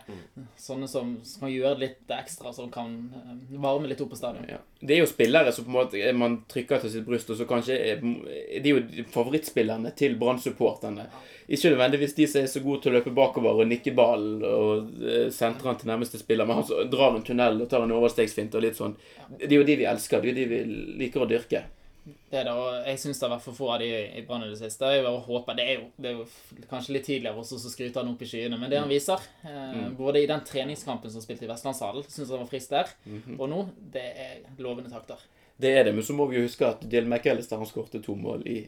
Sånne 0.61 0.87
som, 0.87 1.15
som 1.25 1.45
kan 1.45 1.51
gjøre 1.51 1.81
litt 1.81 2.13
ekstra, 2.13 2.53
som 2.53 2.69
kan 2.71 2.93
eh, 3.17 3.57
varme 3.61 3.89
litt 3.89 4.01
opp 4.05 4.13
på 4.13 4.19
stadion. 4.19 4.45
Ja. 4.49 4.61
Det 4.79 4.95
er 4.95 5.01
jo 5.01 5.09
spillere 5.09 5.51
som 5.51 5.65
på 5.65 5.73
en 5.73 5.77
måte 5.79 6.13
man 6.15 6.37
trykker 6.51 6.83
til 6.83 6.93
sitt 6.93 7.07
bryst, 7.07 7.31
og 7.33 7.39
så 7.39 7.47
kanskje 7.49 7.77
Det 7.97 8.61
er 8.61 8.71
jo 8.71 9.05
favorittspillerne 9.11 9.91
til 9.97 10.19
Brann-supporterne. 10.21 11.07
Ikke 11.49 11.73
nødvendigvis 11.73 12.15
de 12.17 12.27
som 12.29 12.43
er 12.43 12.51
så 12.51 12.61
gode 12.61 12.83
til 12.83 12.93
å 12.93 12.99
løpe 12.99 13.13
bakover 13.13 13.61
og 13.61 13.69
nikke 13.69 13.93
ballen 13.97 14.45
og 14.45 15.31
sentre 15.33 15.71
den 15.71 15.81
til 15.81 15.89
nærmeste 15.91 16.21
spiller, 16.21 16.45
men 16.45 16.61
han 16.61 16.67
som 16.69 16.89
drar 16.89 17.13
en 17.13 17.25
tunnel 17.25 17.61
og 17.61 17.69
tar 17.69 17.85
en 17.85 17.93
overstegsfint 17.97 18.57
og 18.57 18.65
litt 18.65 18.77
sånn. 18.77 18.95
Det 19.37 19.51
er 19.51 19.59
jo 19.59 19.67
de 19.67 19.79
vi 19.81 19.89
elsker. 19.89 20.21
Det 20.21 20.31
er 20.31 20.33
jo 20.33 20.39
de 20.39 20.47
vi 20.53 20.85
liker 21.03 21.25
å 21.25 21.29
dyrke. 21.29 21.65
Det 22.05 22.37
er 22.37 22.49
og 22.51 22.85
jeg 22.85 22.99
syns 23.01 23.17
det 23.17 23.25
har 23.25 23.31
vært 23.33 23.45
for 23.47 23.57
få 23.57 23.69
av 23.73 23.79
de 23.81 23.87
i 23.89 24.21
Brann 24.27 24.43
i 24.45 24.49
det 24.51 24.59
siste. 24.59 24.89
Jeg 24.93 25.05
bare 25.05 25.21
håper, 25.25 25.55
Det 25.57 25.63
er 25.65 25.79
jo, 25.79 25.85
det 25.97 26.09
er 26.11 26.19
jo 26.19 26.25
kanskje 26.69 26.93
litt 26.93 27.07
tidligere 27.07 27.41
også 27.41 27.57
å 27.57 27.71
skryte 27.73 28.01
han 28.01 28.11
opp 28.11 28.21
i 28.21 28.27
skyene, 28.29 28.59
men 28.61 28.69
det 28.69 28.77
han 28.79 28.91
viser, 28.91 29.23
eh, 29.43 29.87
både 29.97 30.21
i 30.21 30.27
den 30.29 30.43
treningskampen 30.45 31.09
som 31.11 31.23
spilte 31.23 31.47
i 31.47 31.49
Vestlandshallen, 31.49 32.05
syns 32.05 32.29
jeg 32.29 32.37
var 32.37 32.51
frist 32.51 32.69
der, 32.75 32.93
og 33.39 33.49
nå, 33.49 33.63
det 33.95 34.05
er 34.27 34.43
lovende 34.61 34.93
takter. 34.93 35.17
Det 35.57 35.71
er 35.71 35.87
det, 35.87 35.95
men 35.95 36.03
så 36.03 36.13
må 36.13 36.27
vi 36.29 36.37
jo 36.37 36.45
huske 36.45 36.67
at 36.67 36.83
Dylan 36.83 37.09
McAllister 37.09 37.57
han 37.57 37.69
skårte 37.69 38.03
to 38.03 38.13
mål 38.19 38.43
i 38.45 38.59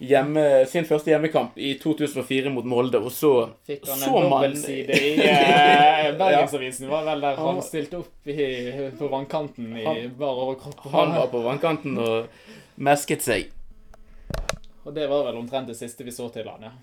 hjemme, 0.00 0.66
sin 0.66 0.84
første 0.88 1.10
hjemmekamp 1.12 1.58
i 1.58 1.74
2004 1.82 2.50
mot 2.50 2.64
Molde, 2.68 2.98
og 2.98 3.12
så 3.14 3.30
Fikk 3.66 3.86
han 3.88 3.98
så 4.00 4.10
en 4.10 4.28
man- 4.30 4.30
dobbeltside 4.44 4.96
i 4.98 5.12
eh, 5.28 6.08
Bergensavisen, 6.18 6.88
var 6.90 7.04
vel 7.06 7.20
der 7.24 7.36
han 7.38 7.60
stilte 7.62 8.00
opp 8.02 8.26
i, 8.30 8.90
på 8.98 9.08
vannkanten 9.12 9.76
i 9.78 9.84
Han- 9.86 10.16
bar 10.18 10.40
overkropp. 10.46 10.80
Han 10.92 11.14
var 11.18 11.26
på 11.32 11.42
vannkanten 11.46 11.98
og 11.98 12.26
mesket 12.76 13.22
seg. 13.22 13.50
Og 14.84 14.92
det 14.94 15.06
var 15.08 15.24
vel 15.30 15.38
omtrent 15.40 15.70
det 15.70 15.76
siste 15.78 16.04
vi 16.04 16.12
så 16.12 16.26
til 16.34 16.48
han, 16.50 16.66
ja. 16.68 16.74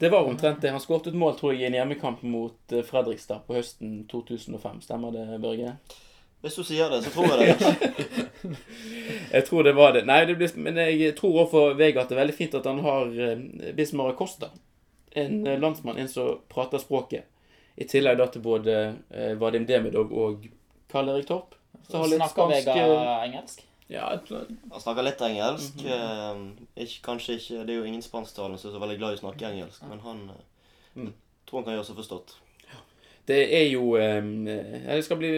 Det 0.00 0.08
var 0.12 0.24
omtrent 0.24 0.62
det. 0.62 0.70
Han 0.72 0.80
skåret 0.80 1.10
et 1.10 1.16
mål, 1.18 1.34
tror 1.36 1.52
jeg, 1.52 1.60
i 1.60 1.66
en 1.66 1.74
hjemmekamp 1.76 2.22
mot 2.24 2.72
eh, 2.72 2.84
Fredrikstad 2.88 3.42
på 3.46 3.58
høsten 3.58 4.06
2005. 4.08 4.78
Stemmer 4.86 5.12
det, 5.12 5.26
Børge? 5.42 5.74
Hvis 6.40 6.54
du 6.56 6.62
sier 6.64 6.88
det, 6.88 7.02
så 7.04 7.10
tror 7.12 7.36
jeg 7.36 7.58
det. 7.60 8.56
Jeg 9.34 9.44
tror 9.46 9.62
det 9.66 9.72
var 9.76 9.92
det. 9.92 10.04
Nei, 10.08 10.24
det 10.26 10.34
blir, 10.40 10.50
men 10.56 10.76
jeg 10.80 11.12
tror 11.18 11.34
også 11.42 11.50
for 11.52 11.74
Vegard 11.78 12.06
at 12.06 12.08
det 12.10 12.16
er 12.16 12.20
veldig 12.22 12.34
fint 12.34 12.54
at 12.58 12.64
han 12.66 12.80
har 12.82 13.10
eh, 13.26 13.72
Bismar 13.76 14.08
Acosta. 14.14 14.48
En 15.12 15.46
eh, 15.46 15.58
landsmann, 15.60 15.98
en 16.00 16.08
som 16.10 16.40
prater 16.50 16.80
språket. 16.82 17.28
I 17.78 17.86
tillegg 17.88 18.18
da 18.18 18.26
til 18.32 18.42
både 18.42 18.74
eh, 19.14 19.34
Vadim 19.38 19.66
Demidov 19.68 20.10
og 20.12 20.48
Karl 20.90 21.12
Erik 21.12 21.28
Torp. 21.28 21.54
Så 21.86 22.00
har 22.00 22.08
litt 22.10 22.18
Snakker 22.22 22.48
spansk 22.48 22.70
Vega 22.72 22.88
eh, 22.96 23.24
engelsk? 23.28 23.62
Ja, 23.90 24.08
Han 24.72 24.82
snakker 24.82 25.06
litt 25.06 25.22
engelsk. 25.28 25.84
eh, 25.86 26.44
ikke, 26.86 27.00
kanskje 27.06 27.36
ikke, 27.38 27.62
Det 27.66 27.74
er 27.74 27.80
jo 27.82 27.88
ingen 27.92 28.02
spansktalende 28.06 28.58
som 28.58 28.70
er 28.72 28.78
så 28.78 28.82
veldig 28.82 28.98
glad 29.02 29.14
i 29.14 29.20
å 29.20 29.24
snakke 29.26 29.50
engelsk, 29.52 29.82
men 29.90 30.00
han 30.06 30.30
Mm. 30.96 31.12
tror 31.46 31.60
han 31.60 31.64
kan 31.68 31.74
gjøre 31.76 31.86
seg 31.86 31.96
forstått. 32.00 32.32
Det 33.30 33.40
er 33.60 33.66
jo 33.70 33.94
eh, 34.00 34.20
det 34.90 35.02
skal 35.06 35.20
bli 35.20 35.30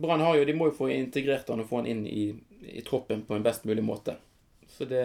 Brann 0.00 0.24
har 0.24 0.38
jo 0.38 0.44
De 0.48 0.54
må 0.56 0.70
jo 0.70 0.78
få 0.78 0.90
integrert 0.94 1.50
han 1.52 1.60
og 1.60 1.68
få 1.68 1.82
han 1.82 1.90
inn 1.92 2.04
i, 2.08 2.30
i 2.72 2.84
troppen 2.86 3.26
på 3.28 3.36
en 3.36 3.44
best 3.44 3.68
mulig 3.68 3.84
måte. 3.84 4.16
Så 4.76 4.88
det 4.88 5.04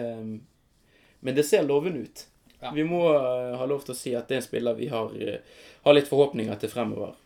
Men 1.20 1.34
det 1.34 1.44
ser 1.46 1.62
lovende 1.62 2.06
ut. 2.06 2.26
Ja. 2.62 2.70
Vi 2.70 2.84
må 2.84 3.02
eh, 3.14 3.56
ha 3.58 3.66
lov 3.66 3.82
til 3.82 3.94
å 3.94 3.98
si 3.98 4.14
at 4.14 4.28
det 4.28 4.36
er 4.36 4.40
en 4.40 4.46
spiller 4.46 4.78
vi 4.78 4.88
har, 4.90 5.10
eh, 5.18 5.42
har 5.82 5.96
litt 5.96 6.10
forhåpninger 6.10 6.58
til 6.62 6.70
fremover. 6.70 7.16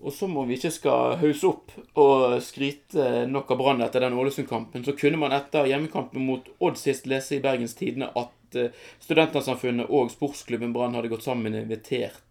Og 0.00 0.14
så 0.16 0.26
må 0.26 0.46
vi 0.48 0.56
ikke 0.56 0.72
skal 0.72 1.18
hause 1.20 1.46
opp 1.46 1.74
og 2.00 2.38
skryte 2.42 3.26
nok 3.28 3.52
av 3.52 3.60
Brann 3.60 3.84
etter 3.84 4.02
den 4.02 4.16
Ålesund-kampen. 4.18 4.82
Så 4.86 4.96
kunne 4.98 5.20
man 5.20 5.34
etter 5.36 5.68
hjemmekampen 5.68 6.24
mot 6.24 6.48
Odd 6.58 6.80
sist 6.80 7.06
lese 7.10 7.36
i 7.36 7.42
Bergens 7.44 7.76
Tidende 7.78 8.08
at 8.18 8.58
eh, 8.58 8.74
Studentersamfunnet 9.04 9.92
og 9.92 10.10
sportsklubben 10.10 10.74
Brann 10.74 10.96
hadde 10.98 11.12
gått 11.12 11.28
sammen 11.28 11.54
og 11.54 11.62
invitert 11.62 12.26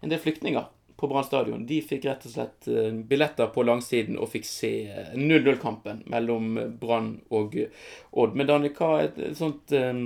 en 0.00 0.12
del 0.12 0.22
flyktninger 0.22 0.68
på 1.00 1.08
Brann 1.08 1.24
stadion. 1.24 1.66
De 1.66 1.80
fikk 1.82 2.04
rett 2.04 2.24
og 2.28 2.32
slett 2.34 2.68
eh, 2.68 2.90
billetter 2.92 3.48
på 3.54 3.64
langsiden 3.64 4.18
og 4.20 4.28
fikk 4.34 4.48
se 4.48 4.72
eh, 4.92 5.12
0-0-kampen 5.16 6.02
mellom 6.12 6.58
Brann 6.80 7.14
og 7.32 7.56
eh, 7.56 7.86
Odd. 8.12 8.36
Men 8.36 8.50
Danne, 8.50 8.72
hva 8.76 8.90
er 8.98 9.08
et 9.08 9.38
sånt 9.38 9.72
eh, 9.76 10.02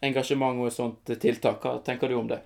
engasjement 0.00 0.62
og 0.62 0.70
et 0.70 0.78
sånt 0.78 1.12
tiltak? 1.20 1.60
Hva 1.60 1.82
tenker 1.84 2.08
du 2.08 2.16
om 2.20 2.30
det? 2.30 2.40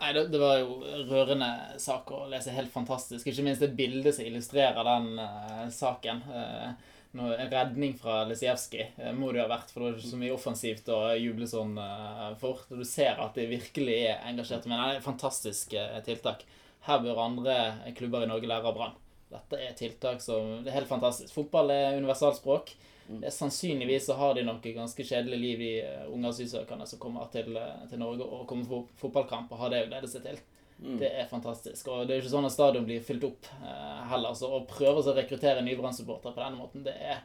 Nei, 0.00 0.12
det, 0.12 0.26
det 0.32 0.40
var 0.40 0.58
jo 0.60 0.80
rørende 1.08 1.50
sak 1.80 2.10
å 2.12 2.26
lese. 2.28 2.52
Helt 2.56 2.72
fantastisk. 2.72 3.28
Ikke 3.28 3.44
minst 3.44 3.64
det 3.64 3.72
bildet 3.76 4.16
som 4.16 4.26
illustrerer 4.28 4.84
den 4.84 5.14
uh, 5.16 5.62
saken. 5.72 6.20
Uh, 6.28 6.95
en 7.18 7.50
redning 7.50 7.94
fra 7.98 8.24
Lesijevskij 8.28 8.92
uh, 8.98 9.12
må 9.16 9.32
det 9.32 9.42
ha 9.42 9.48
vært, 9.50 9.72
for 9.72 9.82
det 9.82 9.88
er 9.88 9.98
ikke 10.00 10.12
så 10.12 10.20
mye 10.20 10.34
offensivt 10.34 10.90
å 10.92 11.00
juble 11.16 11.48
sånn 11.50 11.76
eh, 11.80 12.28
for. 12.40 12.62
Du 12.68 12.84
ser 12.84 13.20
at 13.22 13.38
de 13.38 13.48
virkelig 13.50 13.96
er 14.10 14.26
engasjerte. 14.28 14.68
Men 14.68 14.80
det 14.80 14.86
er 14.88 15.00
et 15.00 15.06
fantastisk 15.06 15.76
eh, 15.76 15.98
tiltak. 16.06 16.44
Her 16.86 17.02
bør 17.02 17.22
andre 17.24 17.56
klubber 17.98 18.26
i 18.26 18.30
Norge 18.30 18.50
lære 18.50 18.70
av 18.70 18.76
Brann. 18.76 18.98
Dette 19.30 19.58
er 19.58 19.72
tiltak 19.74 20.20
som 20.22 20.60
Det 20.62 20.70
er 20.70 20.80
helt 20.80 20.90
fantastisk. 20.90 21.32
Fotball 21.34 21.72
er 21.74 21.96
universalspråk. 21.98 22.74
Det 23.06 23.28
er 23.28 23.34
Sannsynligvis 23.34 24.08
så 24.08 24.16
har 24.18 24.34
de 24.34 24.42
noe 24.46 24.74
ganske 24.74 25.06
kjedelig 25.06 25.38
liv, 25.38 25.62
de 25.62 26.10
unge 26.10 26.32
asylsøkerne 26.32 26.86
som 26.90 27.00
kommer 27.02 27.30
til, 27.32 27.56
eh, 27.56 27.86
til 27.90 28.02
Norge 28.02 28.26
og 28.26 28.46
kommer 28.50 28.66
på 28.66 28.82
fotballkamp 29.02 29.52
og 29.52 29.58
har 29.62 29.70
det 29.70 29.84
å 29.84 29.90
glede 29.90 30.10
seg 30.10 30.26
til. 30.26 30.40
Det 30.76 31.08
er 31.08 31.28
fantastisk. 31.30 31.88
Og 31.88 32.04
det 32.04 32.14
er 32.14 32.20
jo 32.20 32.26
ikke 32.26 32.34
sånn 32.34 32.48
at 32.48 32.54
stadion 32.54 32.84
blir 32.84 33.04
fylt 33.04 33.24
opp 33.24 33.48
eh, 33.62 34.02
heller. 34.10 34.36
Så 34.36 34.50
å 34.52 34.64
prøve 34.68 35.00
å 35.00 35.16
rekruttere 35.16 35.64
nye 35.64 35.78
Brann-supportere 35.78 36.36
på 36.36 36.42
denne 36.42 36.60
måten, 36.60 36.84
det 36.86 36.94
er 37.00 37.24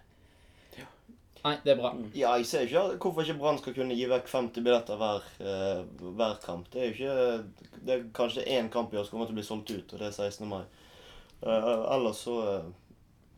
Nei, 1.42 1.56
det 1.64 1.72
er 1.74 1.78
bra. 1.80 1.90
Ja, 2.14 2.36
jeg 2.38 2.46
ser 2.46 2.68
ikke 2.68 2.84
hvorfor 3.02 3.26
ikke 3.26 3.40
Brann 3.40 3.58
skal 3.58 3.74
kunne 3.74 3.96
gi 3.98 4.06
vekk 4.10 4.28
50 4.30 4.66
billetter 4.66 5.00
hver, 5.00 5.24
uh, 5.42 6.12
hver 6.20 6.36
kamp. 6.44 6.68
Det 6.70 6.84
er 6.84 6.92
jo 6.92 6.94
ikke 6.94 7.80
Det 7.82 7.96
er 7.96 8.04
kanskje 8.14 8.46
én 8.46 8.70
kamp 8.70 8.94
i 8.94 9.00
år 9.02 9.08
som 9.08 9.16
kommer 9.16 9.32
til 9.32 9.34
å 9.34 9.40
bli 9.40 9.48
solgt 9.48 9.72
ut, 9.74 9.96
og 9.96 10.04
det 10.04 10.12
er 10.12 10.14
16. 10.14 10.46
mai. 10.52 10.62
Uh, 11.42 11.82
ellers 11.96 12.22
så 12.28 12.36
uh, 12.46 12.70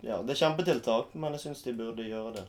Ja, 0.03 0.17
det 0.19 0.35
er 0.35 0.41
kjempetiltak, 0.41 1.15
men 1.15 1.37
jeg 1.37 1.45
syns 1.45 1.63
de 1.63 1.77
burde 1.79 2.03
gjøre 2.03 2.35
det. 2.41 2.43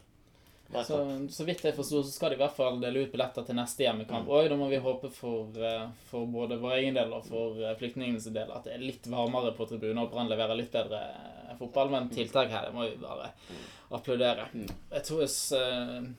Så, 0.83 1.27
så 1.31 1.45
vidt 1.45 1.63
jeg 1.65 1.77
forsto, 1.77 2.03
så 2.03 2.11
skal 2.11 2.33
de 2.33 2.39
i 2.39 2.41
hvert 2.41 2.57
fall 2.57 2.81
dele 2.83 3.05
ut 3.05 3.13
billetter 3.13 3.47
til 3.47 3.59
neste 3.59 3.85
hjemmekamp. 3.87 4.27
Og 4.27 4.49
da 4.51 4.57
må 4.59 4.67
vi 4.73 4.81
håpe 4.83 5.11
for, 5.15 5.55
eh, 5.61 5.87
for 6.09 6.27
både 6.31 6.59
vår 6.63 6.79
egen 6.81 6.99
del 6.99 7.15
og 7.15 7.29
for 7.29 7.61
eh, 7.63 7.77
flyktningenes 7.79 8.27
del 8.35 8.51
at 8.51 8.67
det 8.67 8.75
er 8.75 8.83
litt 8.83 9.07
varmere 9.11 9.55
på 9.55 9.69
tribunen 9.71 10.03
og 10.03 10.11
Brann 10.11 10.33
leverer 10.33 10.59
litt 10.59 10.73
bedre 10.75 11.01
eh, 11.13 11.55
fotball. 11.61 11.93
Men 11.95 12.11
tiltak 12.11 12.51
her 12.51 12.67
det 12.69 12.75
må 12.75 12.89
vi 12.89 12.99
bare 13.03 13.31
applaudere. 13.95 14.49
Jeg 14.91 15.07
tror 15.07 15.21
jeg, 15.23 15.33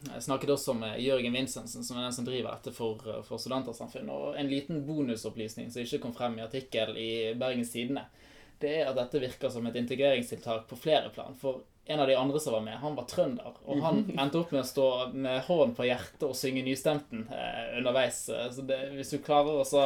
jeg 0.07 0.23
snakket 0.23 0.53
også 0.53 0.75
med 0.77 1.01
Jørgen 1.03 1.35
Vincentsen, 1.35 1.83
som 1.83 1.97
er 1.97 2.05
den 2.05 2.15
som 2.15 2.27
driver 2.27 2.53
dette 2.53 2.71
for, 2.71 3.01
for 3.27 3.41
Studentersamfunnet. 3.41 4.13
Og 4.13 4.39
en 4.39 4.51
liten 4.51 4.85
bonusopplysning 4.87 5.73
som 5.73 5.83
ikke 5.83 5.99
kom 6.05 6.15
frem 6.15 6.37
i 6.39 6.45
artikkel 6.45 6.95
i 6.95 7.11
Bergens 7.35 7.73
Tidende, 7.73 8.05
det 8.61 8.77
er 8.79 8.87
at 8.87 8.95
dette 8.95 9.19
virker 9.19 9.51
som 9.51 9.65
et 9.67 9.75
integreringstiltak 9.81 10.69
på 10.69 10.77
flere 10.79 11.11
plan. 11.11 11.35
For 11.41 11.65
en 11.87 11.99
av 11.99 12.07
de 12.07 12.15
andre 12.15 12.39
som 12.39 12.53
var 12.53 12.61
med, 12.65 12.77
han 12.81 12.95
var 12.97 13.05
trønder. 13.09 13.57
Og 13.69 13.81
han 13.83 13.99
endte 14.17 14.39
opp 14.39 14.51
med 14.55 14.63
å 14.63 14.67
stå 14.67 14.85
med 15.13 15.43
hånden 15.45 15.75
på 15.77 15.85
hjertet 15.85 16.23
og 16.25 16.33
synge 16.37 16.63
nystemten 16.65 17.27
eh, 17.29 17.77
underveis. 17.77 18.23
Eh, 18.29 18.47
Så 18.51 18.65
det, 18.65 18.79
hvis 18.97 19.13
du 19.13 19.19
klarer 19.21 19.61
å 19.61 19.83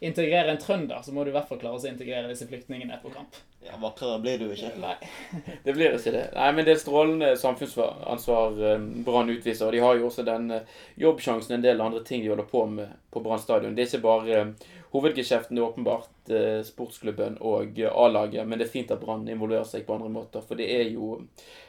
integrere 0.00 0.54
en 0.54 0.60
trønder, 0.62 1.02
så 1.04 1.12
må 1.12 1.24
du 1.24 1.30
i 1.30 1.36
hvert 1.36 1.50
fall 1.50 1.60
klare 1.60 1.76
å 1.76 1.90
integrere 1.90 2.30
disse 2.32 2.48
flyktningene 2.48 2.96
på 3.02 3.12
kamp. 3.12 3.36
Ja, 3.62 3.76
Vakrere 3.78 4.16
blir 4.24 4.40
du 4.40 4.48
ikke. 4.50 4.72
Nei. 4.80 4.96
Det 5.66 5.76
blir 5.76 5.94
ikke 5.98 6.14
det. 6.16 6.24
Nei, 6.34 6.48
men 6.56 6.64
det 6.66 6.72
er 6.74 6.80
strålende 6.82 7.34
samfunnsansvar 7.38 8.56
eh, 8.72 8.86
Brann 9.06 9.30
utviser. 9.30 9.68
Og 9.68 9.76
de 9.76 9.84
har 9.84 10.00
jo 10.00 10.08
også 10.08 10.24
den 10.26 10.50
eh, 10.56 10.78
jobbsjansen 11.04 11.58
en 11.58 11.66
del 11.68 11.84
andre 11.84 12.00
ting 12.08 12.24
de 12.24 12.32
holder 12.32 12.48
på 12.48 12.64
med 12.72 12.96
på 13.12 13.20
Brann 13.20 13.38
stadion. 13.42 13.76
Det 13.76 13.84
er 13.84 13.92
ikke 13.92 14.06
bare 14.08 14.44
hovedgeskjeften, 14.92 15.58
er 15.58 15.64
åpenbart 15.64 16.30
eh, 16.30 16.60
sportsklubben 16.66 17.38
og 17.40 17.80
A-laget, 17.88 18.44
men 18.46 18.60
det 18.60 18.68
er 18.68 18.74
fint 18.74 18.92
at 18.92 19.00
Brann 19.00 19.24
involverer 19.28 19.66
seg 19.68 19.86
på 19.86 19.96
andre 19.96 20.12
måter. 20.12 20.44
For 20.44 20.58
det 20.58 20.68
er 20.74 20.90
jo 20.92 21.14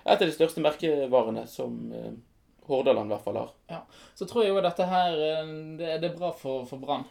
et 0.03 0.17
av 0.17 0.25
de 0.25 0.35
største 0.35 0.63
merkevarene 0.63 1.45
som 1.49 1.77
eh, 1.95 2.13
Hordaland 2.67 3.11
i 3.11 3.11
hvert 3.11 3.25
fall 3.25 3.39
har. 3.41 3.53
Ja, 3.67 3.81
Så 4.15 4.27
tror 4.27 4.45
jeg 4.45 4.53
jo 4.53 4.63
dette 4.63 4.87
her 4.87 5.15
eh, 5.19 5.53
det, 5.79 5.93
det 6.03 6.09
er 6.09 6.17
bra 6.17 6.33
for, 6.35 6.67
for 6.67 6.83
Brann. 6.83 7.07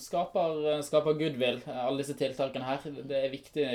Skaper, 0.00 0.82
skaper 0.84 1.16
goodwill, 1.16 1.62
alle 1.72 2.02
disse 2.02 2.16
tiltakene 2.18 2.68
her. 2.68 2.84
Det 2.84 3.22
er 3.22 3.32
viktig 3.32 3.70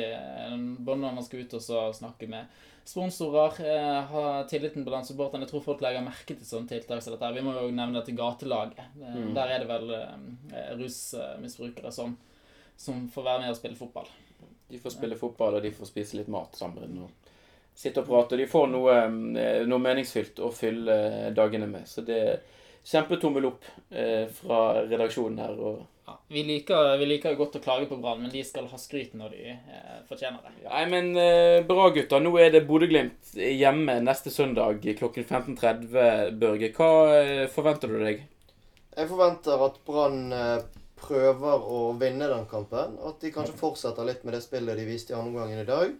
både 0.77 1.01
når 1.01 1.17
man 1.17 1.25
skal 1.25 1.45
ut 1.45 1.57
og 1.57 1.97
snakke 1.97 2.29
med 2.29 2.62
sponsorer, 2.86 3.60
eh, 3.63 4.02
ha 4.12 4.43
tilliten 4.50 4.84
blant 4.86 5.08
supporterne. 5.08 5.46
Jeg 5.46 5.52
tror 5.54 5.63
folk 5.63 5.82
legger 5.82 6.04
merke 6.04 6.36
til 6.36 6.46
sånne 6.46 6.67
tiltak 6.67 7.02
som 7.02 7.13
dette. 7.13 7.26
her. 7.26 7.34
Vi 7.34 7.41
må 7.46 7.54
jo 7.56 7.72
nevne 7.72 8.00
dette 8.02 8.15
gatelaget. 8.17 8.80
Eh, 9.02 9.15
Mm. 9.15 9.34
Der 9.34 9.48
er 9.48 9.60
det 9.60 9.67
vel 9.67 9.91
eh, 9.93 10.76
rusmisbrukere 10.80 11.91
som, 11.91 12.17
som 12.78 13.08
får 13.10 13.24
være 13.24 13.39
med 13.41 13.50
og 13.54 13.56
spille 13.58 13.76
fotball. 13.80 14.08
De 14.69 14.80
får 14.80 14.91
spille 14.96 15.15
fotball, 15.15 15.56
og 15.56 15.62
de 15.62 15.72
får 15.72 15.86
spise 15.91 16.17
litt 16.17 16.28
mat 16.28 16.56
sammen. 16.56 16.98
og 17.04 17.10
Sitte 17.76 18.02
og 18.04 18.08
prate. 18.08 18.38
De 18.38 18.46
får 18.46 18.67
noe, 18.69 18.91
eh, 19.39 19.63
noe 19.65 19.80
meningsfylt 19.82 20.39
å 20.46 20.52
fylle 20.54 20.93
eh, 20.93 21.32
dagene 21.34 21.67
med. 21.67 21.88
Så 21.89 22.04
det 22.06 22.17
er 22.22 22.39
kjempetommel 22.86 23.46
opp 23.50 23.63
eh, 23.91 24.28
fra 24.28 24.84
redaksjonen 24.86 25.39
her. 25.39 25.58
og 25.58 25.88
Ja, 26.05 26.17
vi, 26.27 26.43
liker, 26.43 26.97
vi 26.99 27.07
liker 27.07 27.37
godt 27.39 27.55
å 27.55 27.61
klage 27.63 27.87
på 27.87 27.95
Brann, 28.03 28.25
men 28.25 28.31
de 28.33 28.41
skal 28.43 28.67
ha 28.67 28.79
skryt 28.79 29.13
når 29.15 29.37
de 29.37 29.53
eh, 29.53 29.99
fortjener 30.09 30.43
det. 30.43 30.65
Nei, 30.65 30.83
men 30.91 31.09
eh, 31.15 31.61
bra, 31.67 31.87
gutter. 31.95 32.19
Nå 32.19 32.33
er 32.43 32.51
det 32.51 32.65
Bodø-Glimt 32.67 33.35
hjemme 33.39 33.99
neste 34.03 34.33
søndag 34.33 34.83
klokken 34.99 35.23
15.30, 35.23 36.35
Børge. 36.41 36.73
Hva 36.75 36.91
eh, 37.21 37.43
forventer 37.51 37.93
du 37.93 38.03
deg? 38.03 38.25
Jeg 38.93 39.09
forventer 39.09 39.63
at 39.65 39.79
Brann 39.87 40.35
eh, 40.35 40.65
prøver 40.99 41.63
å 41.71 41.79
vinne 41.99 42.27
den 42.31 42.45
kampen. 42.51 42.99
At 43.07 43.23
de 43.23 43.31
kanskje 43.33 43.57
fortsetter 43.59 44.07
litt 44.07 44.27
med 44.27 44.35
det 44.35 44.43
spillet 44.43 44.79
de 44.79 44.85
viste 44.87 45.15
i 45.15 45.17
andre 45.17 45.31
omgangen 45.31 45.63
i 45.63 45.69
dag. 45.69 45.95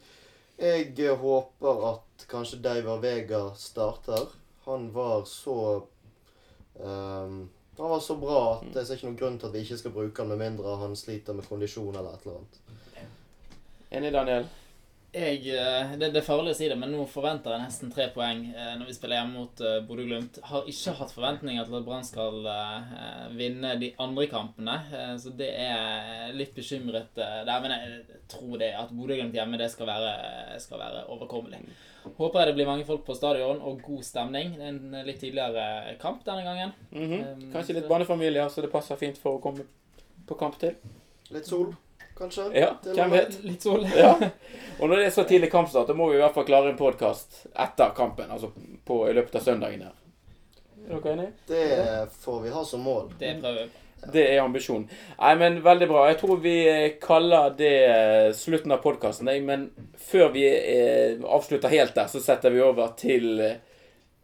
Jeg 0.60 0.94
eh, 1.00 1.16
håper 1.18 1.88
at 1.90 2.28
kanskje 2.30 2.62
Deiver 2.64 3.02
Vega 3.04 3.46
starter. 3.58 4.28
Han 4.68 4.92
var 4.96 5.26
så 5.28 5.58
ehm, 6.80 7.42
Han 7.78 7.90
var 7.90 8.00
så 8.00 8.16
bra 8.22 8.42
at 8.60 8.76
jeg 8.76 8.86
ser 8.86 9.00
ikke 9.00 9.08
noen 9.08 9.20
grunn 9.22 9.38
til 9.42 9.50
at 9.50 9.56
vi 9.56 9.64
ikke 9.66 9.78
skal 9.82 9.94
bruke 9.96 10.22
han 10.22 10.30
med 10.30 10.42
mindre 10.44 10.76
han 10.82 10.94
sliter 10.98 11.34
med 11.34 11.48
kondisjon 11.50 11.96
eller 11.96 12.14
et 12.14 12.28
eller 12.28 12.42
annet. 12.42 12.60
Enig, 13.94 14.12
Daniel? 14.14 14.46
Jeg, 15.14 15.44
eh, 15.54 15.92
det, 16.02 16.08
det 16.10 16.24
er 16.24 16.26
farlig 16.26 16.56
å 16.56 16.58
si 16.58 16.66
det, 16.66 16.76
men 16.80 16.90
nå 16.90 17.04
forventer 17.06 17.54
jeg 17.54 17.62
nesten 17.62 17.92
tre 17.94 18.08
poeng 18.16 18.40
eh, 18.50 18.72
når 18.80 18.88
vi 18.90 18.96
spiller 18.96 19.20
hjemme 19.20 19.44
mot 19.44 19.60
eh, 19.62 19.76
Bodø-Glimt. 19.86 20.40
Har 20.50 20.66
ikke 20.72 20.96
hatt 20.98 21.14
forventninger 21.14 21.68
til 21.68 21.78
at 21.78 21.86
Brann 21.86 22.08
skal 22.08 22.40
vinne 23.38 23.76
de 23.82 23.92
andre 24.02 24.26
kampene, 24.32 24.80
så 25.22 25.34
det 25.38 25.52
er 25.62 26.34
litt 26.34 26.56
bekymret 26.58 27.14
der. 27.14 27.54
Men 27.62 27.76
jeg 27.76 28.24
tror 28.34 28.58
det 28.58 28.72
at 28.80 28.90
Bodø-Glimt 28.90 29.38
hjemme 29.38 29.62
det 29.62 29.70
skal 29.76 29.92
være, 29.92 30.58
skal 30.64 30.82
være 30.82 31.06
overkommelig. 31.14 31.62
Håper 32.18 32.42
jeg 32.42 32.50
det 32.50 32.58
blir 32.58 32.72
mange 32.72 32.90
folk 32.90 33.06
på 33.06 33.16
stadion 33.16 33.62
og 33.62 33.86
god 33.86 34.02
stemning. 34.10 34.58
Det 34.58 34.66
er 34.66 34.74
en 34.74 35.08
litt 35.08 35.22
tidligere 35.22 35.94
kamp 36.02 36.26
denne 36.26 36.44
gangen. 36.44 36.74
Mm 36.90 37.06
-hmm. 37.12 37.52
Kanskje 37.54 37.78
litt 37.78 37.86
så- 37.86 37.94
barnefamilier, 37.94 38.50
så 38.50 38.62
det 38.62 38.72
passer 38.72 38.96
fint 38.96 39.18
for 39.18 39.38
å 39.38 39.42
komme 39.42 39.64
på 40.28 40.36
kamp 40.36 40.60
til. 40.60 40.76
Litt 41.30 41.46
sol, 41.46 41.76
kanskje? 42.18 42.48
Ja, 42.58 42.72
hvem 42.84 43.12
vet? 43.14 43.38
Litt 43.44 43.66
sol. 43.66 43.86
Ja. 43.98 44.14
Og 44.80 44.90
når 44.90 44.96
det 44.96 45.06
er 45.06 45.16
så 45.16 45.26
tidlig 45.30 45.52
kampstart, 45.52 45.88
da 45.90 45.98
må 45.98 46.10
vi 46.12 46.18
i 46.18 46.24
hvert 46.24 46.36
fall 46.36 46.48
klare 46.48 46.72
en 46.72 46.80
podkast 46.80 47.44
etter 47.52 47.94
kampen. 47.98 48.32
Altså 48.32 48.52
på, 48.86 49.04
i 49.10 49.14
løpet 49.16 49.40
av 49.40 49.46
søndagen 49.46 49.86
her. 49.88 49.96
Er 50.84 51.00
dere 51.00 51.14
enige? 51.14 51.32
Det 51.48 51.66
får 52.26 52.42
vi 52.44 52.54
ha 52.54 52.66
som 52.68 52.84
mål. 52.84 53.14
Det 53.20 53.38
prøver 53.42 53.64
vi. 53.64 53.84
Det 54.14 54.24
er 54.34 54.42
ambisjonen. 54.42 54.90
Nei, 55.20 55.36
men 55.40 55.60
veldig 55.64 55.88
bra. 55.88 56.08
Jeg 56.10 56.18
tror 56.20 56.40
vi 56.44 56.56
kaller 57.02 57.54
det 57.58 57.76
eh, 57.88 58.32
slutten 58.36 58.74
av 58.76 58.82
podkasten. 58.84 59.30
Men 59.48 59.70
før 60.10 60.34
vi 60.34 60.44
eh, 60.50 61.22
avslutter 61.24 61.72
helt 61.72 61.96
der, 61.96 62.10
så 62.12 62.20
setter 62.24 62.52
vi 62.52 62.64
over 62.66 62.92
til 63.00 63.40
eh, 63.40 63.62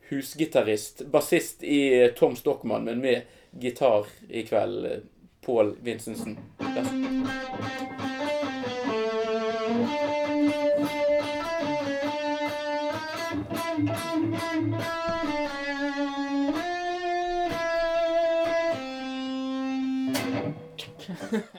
husgitarist, 0.10 1.06
bassist 1.14 1.64
i 1.64 2.10
Tom 2.18 2.36
Stockmann, 2.36 2.88
men 2.90 3.00
med 3.04 3.22
gitar 3.60 4.10
i 4.30 4.44
kveld, 4.48 5.06
eh, 5.50 5.54
Pål 5.54 5.76
Vincentsen. 5.82 6.38
Vær- 6.60 7.90